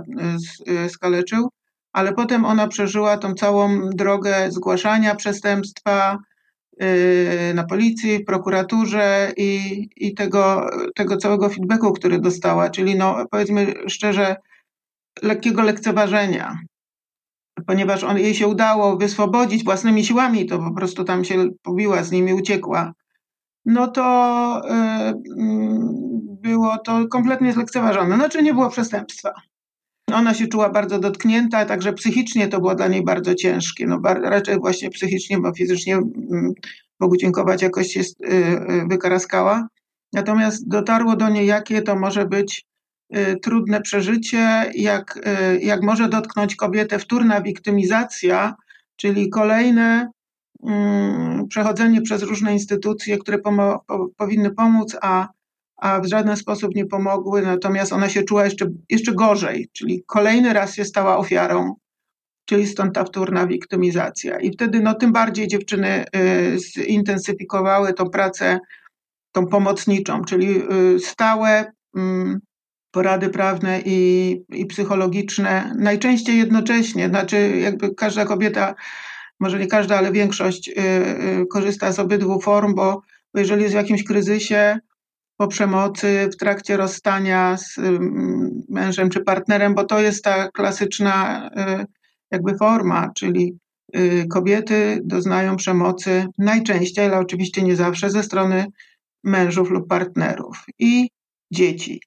[0.89, 1.49] skaleczył,
[1.93, 6.19] ale potem ona przeżyła tą całą drogę zgłaszania przestępstwa,
[6.83, 13.27] Y, na policji, w prokuraturze i, i tego, tego całego feedbacku, który dostała, czyli no,
[13.31, 14.37] powiedzmy szczerze,
[15.23, 16.59] lekkiego lekceważenia,
[17.67, 22.13] ponieważ on, jej się udało wyswobodzić własnymi siłami, to po prostu tam się pobiła z
[22.13, 22.93] nimi, uciekła,
[23.65, 24.73] no to y,
[25.39, 25.89] mm,
[26.43, 28.17] było to kompletnie zlekceważone.
[28.17, 29.33] Znaczy nie było przestępstwa.
[30.13, 33.87] Ona się czuła bardzo dotknięta, także psychicznie to było dla niej bardzo ciężkie.
[33.87, 36.53] No, raczej właśnie psychicznie, bo fizycznie mm,
[37.01, 39.69] Bogu dziękować jakoś się y, y, wykaraskała.
[40.13, 42.67] Natomiast dotarło do niej, jakie to może być
[43.43, 45.19] trudne przeżycie, jak,
[45.61, 48.55] jak może dotknąć kobietę wtórna wiktymizacja,
[48.97, 50.11] czyli kolejne
[50.67, 55.29] mm, przechodzenie przez różne instytucje, które pomo- po, powinny pomóc, a
[55.81, 60.53] a w żaden sposób nie pomogły, natomiast ona się czuła jeszcze, jeszcze gorzej, czyli kolejny
[60.53, 61.75] raz się stała ofiarą,
[62.45, 64.41] czyli stąd ta wtórna wiktymizacja.
[64.41, 68.59] I wtedy no, tym bardziej dziewczyny y, zintensyfikowały tą pracę,
[69.33, 72.41] tą pomocniczą, czyli y, stałe mm,
[72.91, 78.75] porady prawne i, i psychologiczne, najczęściej jednocześnie, znaczy jakby każda kobieta,
[79.41, 83.03] może nie każda, ale większość y, korzysta z obydwu form, bo
[83.35, 84.79] jeżeli jest w jakimś kryzysie,
[85.41, 91.47] po przemocy, w trakcie rozstania z mm, mężem czy partnerem, bo to jest ta klasyczna
[91.83, 91.87] y,
[92.31, 93.59] jakby forma, czyli
[93.97, 98.67] y, kobiety doznają przemocy najczęściej, ale oczywiście nie zawsze, ze strony
[99.25, 101.09] mężów lub partnerów i
[101.53, 102.01] dzieci.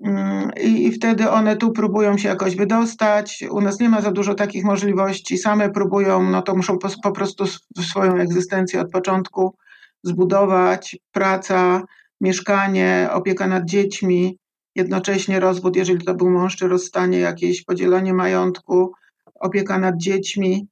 [0.00, 3.44] Mm, I, I, wtedy one tu próbują się jakoś wydostać.
[3.50, 5.38] U nas nie ma za dużo takich możliwości.
[5.38, 7.44] Same próbują, no to muszą po, po prostu
[7.82, 9.56] swoją egzystencję od początku
[10.02, 10.96] zbudować.
[11.12, 11.82] Praca,
[12.20, 14.38] mieszkanie, opieka nad dziećmi,
[14.74, 18.92] jednocześnie rozwód, jeżeli to był mąż, czy rozstanie, jakieś podzielenie majątku,
[19.34, 20.66] opieka nad dziećmi,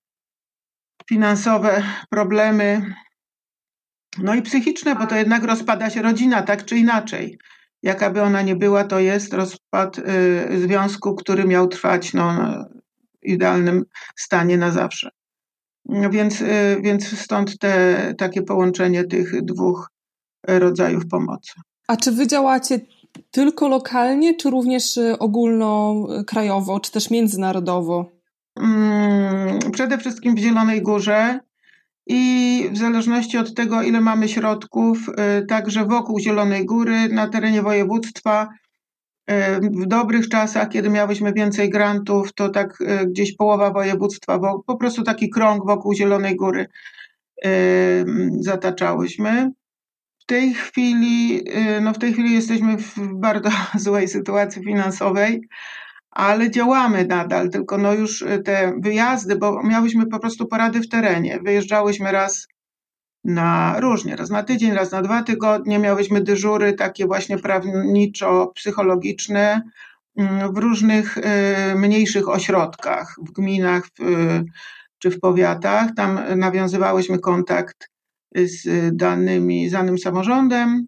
[1.09, 2.95] finansowe problemy,
[4.19, 7.39] no i psychiczne, bo to jednak rozpada się rodzina, tak czy inaczej.
[7.83, 12.33] Jaka by ona nie była, to jest rozpad y, związku, który miał trwać no,
[13.23, 13.85] w idealnym
[14.17, 15.11] stanie na zawsze.
[16.11, 19.91] Więc, y, więc stąd te, takie połączenie tych dwóch
[20.47, 21.53] rodzajów pomocy.
[21.89, 22.81] A czy wy działacie
[23.31, 28.11] tylko lokalnie, czy również y, ogólnokrajowo, czy też międzynarodowo?
[28.57, 31.41] Mm, przede wszystkim w Zielonej Górze
[32.13, 37.63] i w zależności od tego, ile mamy środków, y, także wokół Zielonej Góry, na terenie
[37.63, 38.49] województwa,
[39.31, 45.03] y, w dobrych czasach, kiedy miałyśmy więcej grantów, to tak gdzieś połowa województwa, po prostu
[45.03, 46.67] taki krąg wokół Zielonej Góry
[48.41, 49.51] zataczałyśmy.
[50.27, 51.43] Tej chwili,
[51.77, 53.51] y, no w tej chwili jesteśmy w bardzo
[53.85, 55.41] złej sytuacji finansowej,
[56.11, 60.89] ale działamy nadal, tylko no już y, te wyjazdy, bo miałyśmy po prostu porady w
[60.89, 61.41] terenie.
[61.45, 62.49] Wyjeżdżałyśmy raz
[63.25, 65.79] na różnie, raz na tydzień, raz na dwa tygodnie.
[65.79, 69.61] Miałyśmy dyżury takie właśnie prawniczo-psychologiczne
[70.17, 71.23] mm, w różnych y,
[71.77, 73.89] mniejszych ośrodkach, w gminach
[74.99, 75.91] czy w powiatach.
[75.97, 77.89] Tam nawiązywałyśmy kontakt
[78.35, 80.87] z danymi, z danym samorządem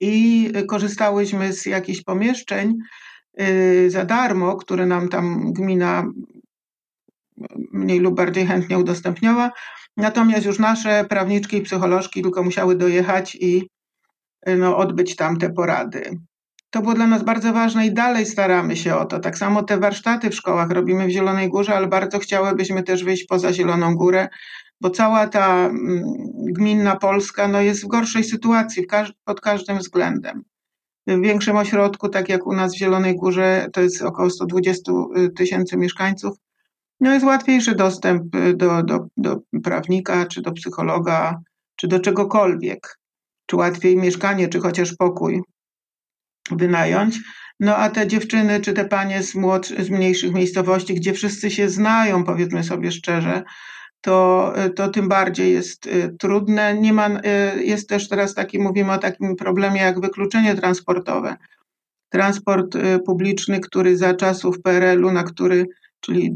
[0.00, 2.74] i korzystałyśmy z jakichś pomieszczeń
[3.88, 6.04] za darmo, które nam tam gmina
[7.72, 9.50] mniej lub bardziej chętnie udostępniała.
[9.96, 13.68] Natomiast już nasze prawniczki i psycholożki tylko musiały dojechać i
[14.48, 16.10] y, no, odbyć tam te porady.
[16.70, 19.18] To było dla nas bardzo ważne i dalej staramy się o to.
[19.20, 23.26] Tak samo te warsztaty w szkołach robimy w Zielonej Górze, ale bardzo chciałybyśmy też wyjść
[23.26, 24.28] poza Zieloną Górę,
[24.80, 26.02] bo cała ta mm,
[26.36, 28.86] gminna Polska no, jest w gorszej sytuacji
[29.24, 30.42] pod każdym względem.
[31.16, 35.30] W większym ośrodku, tak jak u nas w Zielonej Górze, to jest około 120 y,
[35.30, 36.36] tysięcy mieszkańców,
[37.00, 41.40] no jest łatwiejszy dostęp y, do, do, do prawnika, czy do psychologa,
[41.76, 42.98] czy do czegokolwiek,
[43.46, 45.42] czy łatwiej mieszkanie, czy chociaż pokój
[46.50, 47.18] wynająć.
[47.60, 51.68] No a te dziewczyny, czy te panie z, młodszy, z mniejszych miejscowości, gdzie wszyscy się
[51.68, 53.42] znają, powiedzmy sobie szczerze,
[54.00, 56.74] to, to tym bardziej jest y, trudne.
[56.74, 61.36] Nie ma, y, jest też teraz taki, mówimy o takim problemie jak wykluczenie transportowe.
[62.08, 62.76] Transport
[63.06, 65.66] publiczny, który za czasów PRL-u, na który,
[66.00, 66.34] czyli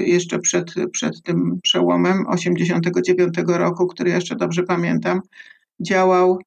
[0.00, 5.20] jeszcze przed, przed tym przełomem 89 roku, który jeszcze dobrze pamiętam,
[5.80, 6.38] działał,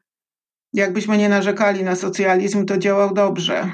[0.73, 3.71] jakbyśmy nie narzekali na socjalizm, to działał dobrze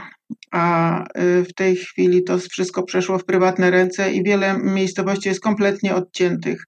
[0.51, 5.41] a y, w tej chwili to wszystko przeszło w prywatne ręce i wiele miejscowości jest
[5.41, 6.63] kompletnie odciętych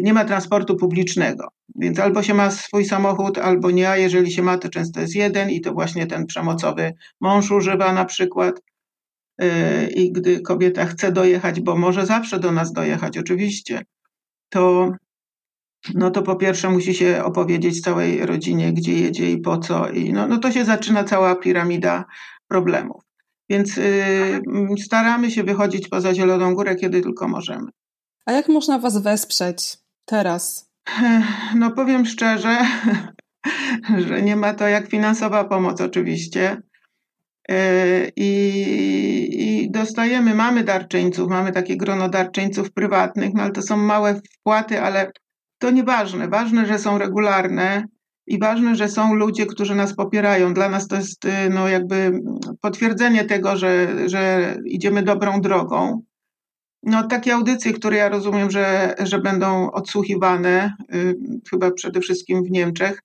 [0.00, 1.48] nie ma transportu publicznego.
[1.74, 5.14] Więc albo się ma swój samochód, albo nie, a jeżeli się ma, to często jest
[5.14, 8.60] jeden i to właśnie ten przemocowy mąż używa na przykład.
[9.42, 9.46] Y,
[9.94, 13.82] I gdy kobieta chce dojechać, bo może zawsze do nas dojechać, oczywiście,
[14.48, 14.92] to
[15.94, 19.88] no to po pierwsze musi się opowiedzieć całej rodzinie, gdzie jedzie i po co.
[19.88, 22.04] I no, no to się zaczyna cała piramida
[22.52, 23.02] problemów.
[23.50, 24.40] Więc y,
[24.84, 27.70] staramy się wychodzić poza Zieloną Górę, kiedy tylko możemy.
[28.26, 30.70] A jak można Was wesprzeć teraz?
[31.54, 32.56] No powiem szczerze,
[34.08, 36.62] że nie ma to jak finansowa pomoc oczywiście.
[37.50, 38.30] Y, I,
[39.32, 44.82] I, dostajemy, mamy darczyńców, mamy takie grono darczyńców prywatnych, no ale to są małe wpłaty,
[44.82, 45.10] ale
[45.58, 46.28] to nieważne.
[46.28, 47.84] Ważne, że są regularne
[48.26, 50.54] i ważne, że są ludzie, którzy nas popierają.
[50.54, 52.22] Dla nas to jest y, no, jakby
[52.60, 56.02] potwierdzenie tego, że, że idziemy dobrą drogą.
[56.82, 61.16] No, takie audycje, które ja rozumiem, że, że będą odsłuchiwane, y,
[61.50, 63.02] chyba przede wszystkim w Niemczech,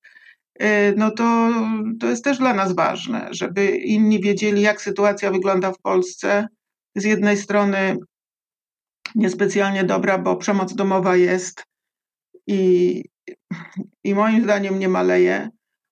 [0.62, 1.52] y, no to,
[2.00, 6.48] to jest też dla nas ważne, żeby inni wiedzieli, jak sytuacja wygląda w Polsce.
[6.96, 7.98] Z jednej strony
[9.16, 11.64] niespecjalnie dobra, bo przemoc domowa jest
[12.48, 13.04] i,
[14.04, 15.50] i moim zdaniem nie maleje,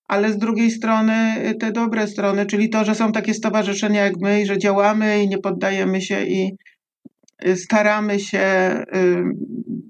[0.08, 4.42] ale z drugiej strony te dobre strony, czyli to, że są takie stowarzyszenia jak my
[4.42, 6.52] i że działamy i nie poddajemy się i
[7.56, 8.46] staramy się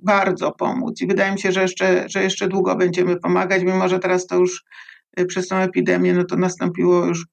[0.06, 1.02] bardzo pomóc.
[1.02, 4.36] I wydaje mi się, że jeszcze, że jeszcze długo będziemy pomagać, mimo że teraz to
[4.36, 4.64] już
[5.20, 7.26] y, przez tą epidemię, no to nastąpiło już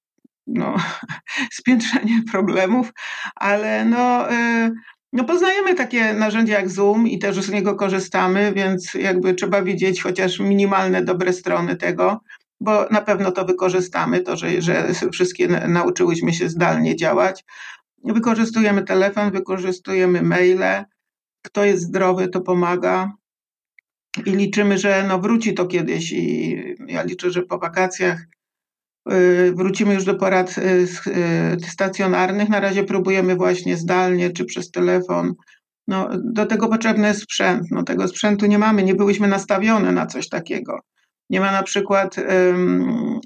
[0.46, 0.76] no,
[1.58, 2.92] spiętrzenie problemów,
[3.34, 4.70] ale no, y,
[5.12, 10.02] no poznajemy takie narzędzia jak Zoom i też z niego korzystamy, więc jakby trzeba widzieć
[10.02, 12.20] chociaż minimalne dobre strony tego,
[12.60, 17.44] bo na pewno to wykorzystamy, to, że, że wszystkie nauczyłyśmy się zdalnie działać.
[18.04, 20.84] Wykorzystujemy telefon, wykorzystujemy maile.
[21.42, 23.12] Kto jest zdrowy, to pomaga.
[24.26, 26.12] I liczymy, że no wróci to kiedyś.
[26.12, 26.56] I
[26.86, 28.26] ja liczę, że po wakacjach
[29.54, 30.86] wrócimy już do porad y,
[31.60, 32.48] y, stacjonarnych.
[32.48, 35.34] Na razie próbujemy właśnie zdalnie czy przez telefon.
[35.88, 37.70] No, do tego potrzebny jest sprzęt.
[37.70, 40.80] No, tego sprzętu nie mamy, nie byłyśmy nastawione na coś takiego.
[41.30, 42.16] Nie ma na przykład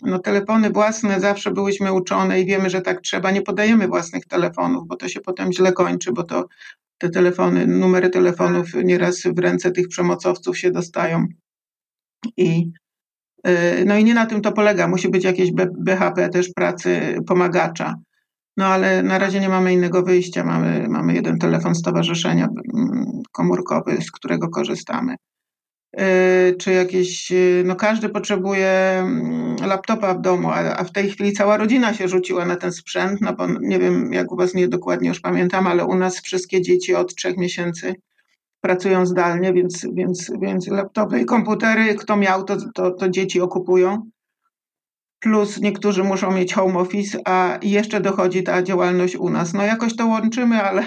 [0.02, 3.30] no, telefony własne, zawsze byłyśmy uczone i wiemy, że tak trzeba.
[3.30, 6.46] Nie podajemy własnych telefonów, bo to się potem źle kończy, bo to
[6.98, 11.26] te telefony, numery telefonów nieraz w ręce tych przemocowców się dostają.
[12.36, 12.85] I, y,
[13.86, 14.88] no i nie na tym to polega.
[14.88, 17.94] Musi być jakieś BHP też pracy pomagacza.
[18.56, 20.44] No ale na razie nie mamy innego wyjścia.
[20.44, 25.14] Mamy, mamy jeden telefon stowarzyszenia mm, komórkowy, z którego korzystamy.
[26.00, 31.32] Y, czy jakieś, y, no każdy potrzebuje mm, laptopa w domu, a, w tej chwili
[31.32, 34.68] cała rodzina się rzuciła na ten sprzęt, no bo nie wiem jak u Was nie
[34.68, 37.94] dokładnie już pamiętam, ale u nas wszystkie dzieci od trzech miesięcy
[38.66, 44.02] pracują zdalnie, więc, więc, więc laptopy i komputery, kto miał, to, to, to dzieci okupują.
[45.20, 49.54] Plus niektórzy muszą mieć home office, a jeszcze dochodzi ta działalność u nas.
[49.54, 50.82] No jakoś to łączymy, ale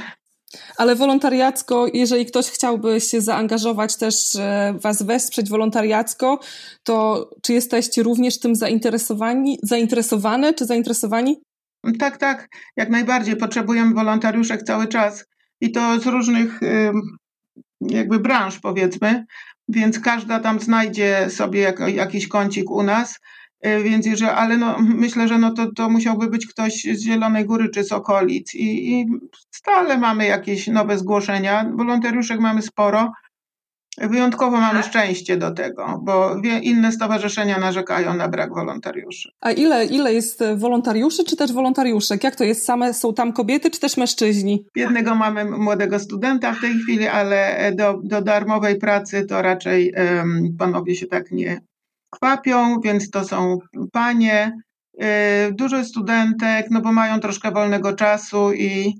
[0.78, 6.40] ale wolontariacko, jeżeli ktoś chciałby się zaangażować, też e, Was wesprzeć wolontariacko,
[6.84, 11.42] to czy jesteście również tym zainteresowani, zainteresowane czy zainteresowani?
[12.00, 13.36] Tak, tak, jak najbardziej.
[13.36, 15.26] Potrzebujemy wolontariuszek cały czas
[15.62, 16.60] i to z różnych
[17.82, 19.26] jakby branż, powiedzmy,
[19.68, 23.20] więc każda tam znajdzie sobie jakiś kącik u nas.
[23.62, 27.46] E, więc jeżeli, ale no, myślę, że no to, to musiałby być ktoś z Zielonej
[27.46, 29.06] Góry czy z okolic i, i
[29.52, 31.66] stale mamy jakieś nowe zgłoszenia.
[31.76, 33.12] Wolontariuszek mamy sporo.
[33.98, 34.90] Wyjątkowo mamy tak.
[34.90, 39.32] szczęście do tego, bo inne stowarzyszenia narzekają na brak wolontariuszy.
[39.42, 42.24] A ile, ile jest wolontariuszy, czy też wolontariuszek?
[42.24, 42.66] Jak to jest?
[42.66, 44.66] Same są tam kobiety, czy też mężczyźni?
[44.76, 50.56] Jednego mamy młodego studenta w tej chwili, ale do, do darmowej pracy to raczej um,
[50.60, 51.62] panowie się tak nie,
[52.10, 53.60] kwapią, więc to są
[53.92, 54.52] panie.
[55.04, 58.94] Y, dużo studentek, no bo mają troszkę wolnego czasu i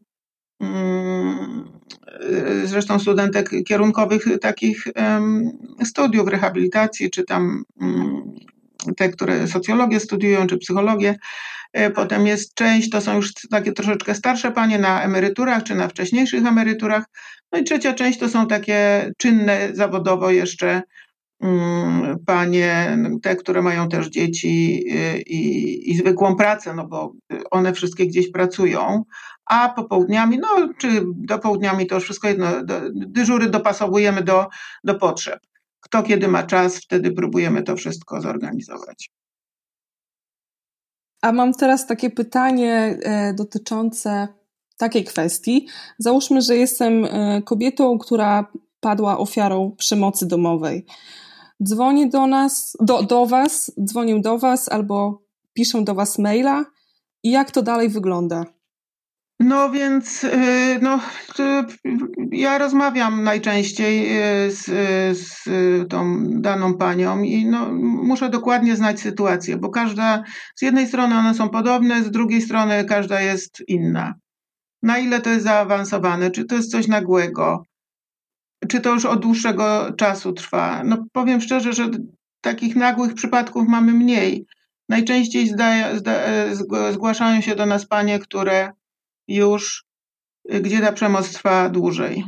[0.60, 1.79] mm, y,
[2.64, 4.88] zresztą studentek kierunkowych takich
[5.84, 8.22] studiów rehabilitacji, czy tam mm,
[8.98, 11.16] te, które socjologię studiują, czy psychologię.
[11.78, 15.88] Y, potem jest część, to są już takie troszeczkę starsze panie na emeryturach, czy na
[15.88, 17.04] wcześniejszych emeryturach.
[17.52, 20.82] No i trzecia część to są takie czynne zawodowo jeszcze
[21.42, 27.14] Mm, panie, te, które mają też dzieci y, i, i zwykłą pracę, no bo
[27.52, 29.04] one wszystkie gdzieś pracują,
[29.50, 34.48] a popołudniami, no czy do południami to już wszystko jedno, do, dyżury dopasowujemy do,
[34.84, 35.40] do potrzeb.
[35.80, 39.10] Kto kiedy ma czas, wtedy próbujemy to wszystko zorganizować.
[41.22, 44.28] A mam teraz takie pytanie e, dotyczące
[44.78, 45.68] takiej kwestii.
[45.98, 50.86] Załóżmy, że jestem e, kobietą, która padła ofiarą przemocy domowej.
[51.64, 55.22] Dzwoni do nas, do, do was, dzwonią do was albo
[55.54, 56.66] piszą do was maila
[57.24, 58.59] i jak to dalej wygląda?
[59.40, 61.00] No więc y, no,
[62.32, 64.18] ja rozmawiam najczęściej
[64.48, 64.66] y, z,
[65.18, 65.44] z
[65.90, 70.24] tą daną panią i no, muszę dokładnie znać sytuację, bo każda,
[70.56, 74.14] z jednej strony one są podobne, z drugiej strony każda jest inna.
[74.84, 77.64] Na ile to jest zaawansowane, czy to jest coś nagłego,
[78.68, 80.84] czy to już od dłuższego czasu trwa.
[80.84, 81.90] No powiem szczerze, że
[82.42, 84.46] takich nagłych przypadków mamy mniej.
[84.90, 86.14] Najczęściej zda, zda,
[86.92, 88.72] zgłaszają się do nas panie, które
[89.36, 89.84] już,
[90.54, 92.24] y, gdzie ta przemoc trwa dłużej.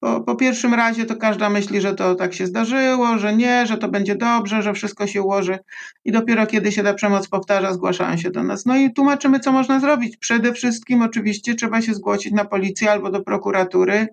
[0.00, 3.76] Po, po, pierwszym razie to każda myśli, że to tak się zdarzyło, że nie, że
[3.78, 5.58] to będzie dobrze, że wszystko się ułoży
[6.04, 8.66] i dopiero kiedy się ta przemoc powtarza, zgłaszają się do nas.
[8.66, 10.16] No i tłumaczymy, co można zrobić.
[10.16, 14.08] Przede wszystkim oczywiście trzeba się zgłosić na policję albo do prokuratury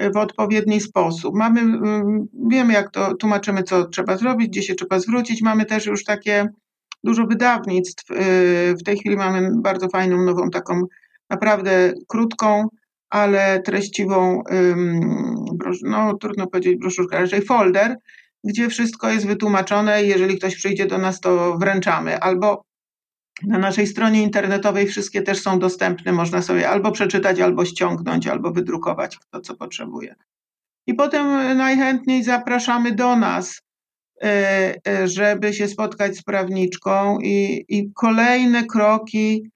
[0.00, 1.34] y, w odpowiedni sposób.
[1.34, 1.66] Mamy, y,
[2.50, 5.42] wiemy jak to, tłumaczymy, co trzeba zrobić, gdzie się trzeba zwrócić.
[5.42, 6.48] Mamy też już takie
[7.04, 8.04] dużo wydawnictw.
[8.80, 10.86] W tej chwili mamy bardzo fajną, nową taką
[11.30, 12.68] naprawdę krótką,
[13.10, 14.42] ale treściwą,
[15.82, 17.96] no trudno powiedzieć broszurkę, raczej folder,
[18.44, 22.20] gdzie wszystko jest wytłumaczone jeżeli ktoś przyjdzie do nas, to wręczamy.
[22.20, 22.64] Albo
[23.42, 28.50] na naszej stronie internetowej wszystkie też są dostępne, można sobie albo przeczytać, albo ściągnąć, albo
[28.50, 30.14] wydrukować, kto co potrzebuje.
[30.86, 33.62] I potem najchętniej zapraszamy do nas,
[34.22, 39.50] e, e, żeby się spotkać z prawniczką i, i kolejne kroki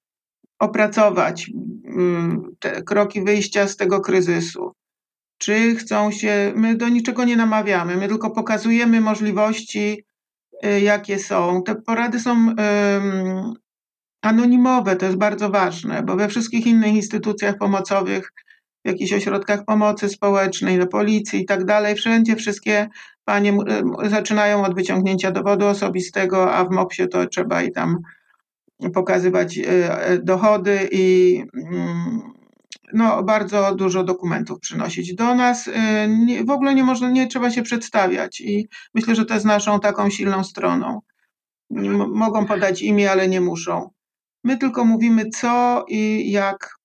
[0.59, 1.51] opracować
[1.85, 4.73] mm, te kroki wyjścia z tego kryzysu.
[5.39, 10.05] Czy chcą się, my do niczego nie namawiamy, my tylko pokazujemy możliwości,
[10.65, 11.63] y, jakie są.
[11.63, 12.55] Te porady są
[14.23, 18.33] anonimowe, to jest bardzo ważne, bo we wszystkich innych instytucjach pomocowych,
[18.85, 22.89] w jakichś ośrodkach pomocy społecznej, na policji i tak dalej, wszędzie wszystkie
[23.25, 23.57] panie
[24.03, 27.99] zaczynają od wyciągnięcia dowodu osobistego, a w MOPS-ie to trzeba i tam
[28.95, 32.20] pokazywać e, e, dochody i mm,
[32.93, 35.68] no, bardzo dużo dokumentów przynosić do nas.
[35.68, 39.47] E, nie, w ogóle nie można, nie trzeba się przedstawiać i myślę, że to jest
[39.47, 41.01] naszą taką silną stroną.
[41.70, 43.91] M mogą podać imię, ale nie muszą.
[44.45, 46.78] My tylko mówimy co i jak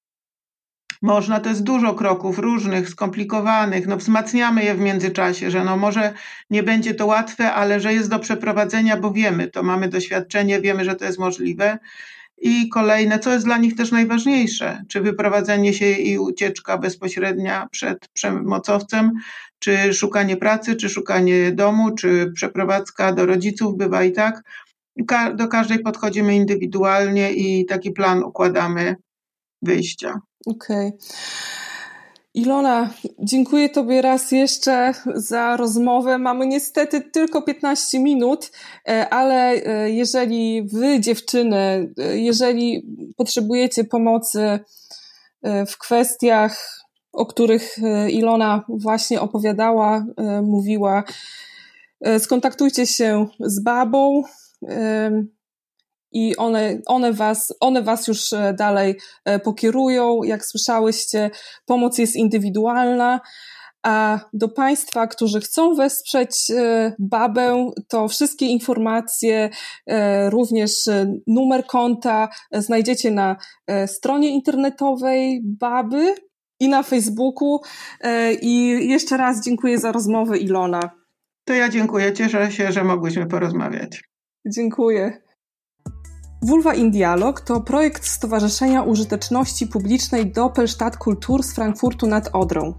[1.04, 6.14] można, to jest dużo kroków różnych, skomplikowanych, no wzmacniamy je w międzyczasie, że no może
[6.50, 10.86] nie będzie to łatwe, ale że jest do przeprowadzenia, bo wiemy to, mamy doświadczenie, wiemy,
[10.86, 11.80] że to jest możliwe.
[12.38, 18.08] I kolejne, co jest dla nich też najważniejsze, czy wyprowadzenie się i ucieczka bezpośrednia przed
[18.08, 19.12] przemocowcem,
[19.60, 24.42] czy szukanie pracy, czy szukanie domu, czy przeprowadzka do rodziców, bywa i tak.
[25.36, 28.96] Do każdej podchodzimy indywidualnie i taki plan układamy
[29.62, 30.20] wyjścia.
[30.46, 30.88] Okej.
[30.88, 30.98] Okay.
[32.34, 32.90] Ilona,
[33.20, 36.18] dziękuję Tobie raz jeszcze za rozmowę.
[36.18, 38.52] Mamy niestety tylko 15 minut,
[38.88, 42.86] e, ale e, jeżeli Wy, dziewczyny, e, jeżeli
[43.18, 44.60] potrzebujecie pomocy
[45.68, 46.84] w kwestiach,
[47.14, 47.78] o których
[48.10, 50.06] Ilona właśnie opowiadała,
[50.44, 51.04] mówiła,
[52.20, 54.24] skontaktujcie się z babą
[56.14, 58.96] i one, one, was, one was już e, dalej
[59.26, 60.24] e, pokierują.
[60.24, 61.32] Jak słyszałyście,
[61.66, 63.22] pomoc jest indywidualna.
[63.86, 69.50] A do Państwa, którzy chcą wesprzeć e, babę, to wszystkie informacje,
[70.30, 70.72] również
[71.28, 73.36] numer konta znajdziecie na
[73.88, 76.16] stronie internetowej baby
[76.60, 77.60] i na Facebooku.
[78.42, 80.82] I jeszcze raz dziękuję za rozmowę, Ilona.
[81.46, 82.14] To ja dziękuję.
[82.14, 84.04] Cieszę się, że mogłyśmy porozmawiać.
[84.48, 85.22] Dziękuję.
[86.46, 92.74] Vulva in Dialog to projekt Stowarzyszenia Użyteczności Publicznej Doppelstadt Kultur z Frankfurtu nad Odrą.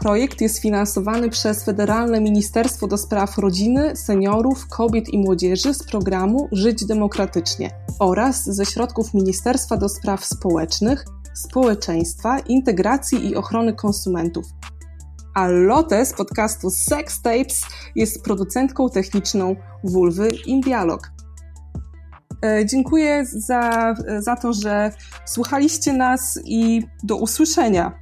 [0.00, 6.48] Projekt jest finansowany przez Federalne Ministerstwo do Spraw Rodziny, Seniorów, Kobiet i Młodzieży z programu
[6.52, 14.46] Żyć Demokratycznie oraz ze środków Ministerstwa do Spraw Społecznych, Społeczeństwa, Integracji i Ochrony Konsumentów.
[15.34, 17.62] A Lotte z podcastu Sex Tapes
[17.94, 21.19] jest producentką techniczną Vulvy in Dialog.
[22.44, 24.92] E, dziękuję za, za to, że
[25.24, 27.99] słuchaliście nas i do usłyszenia.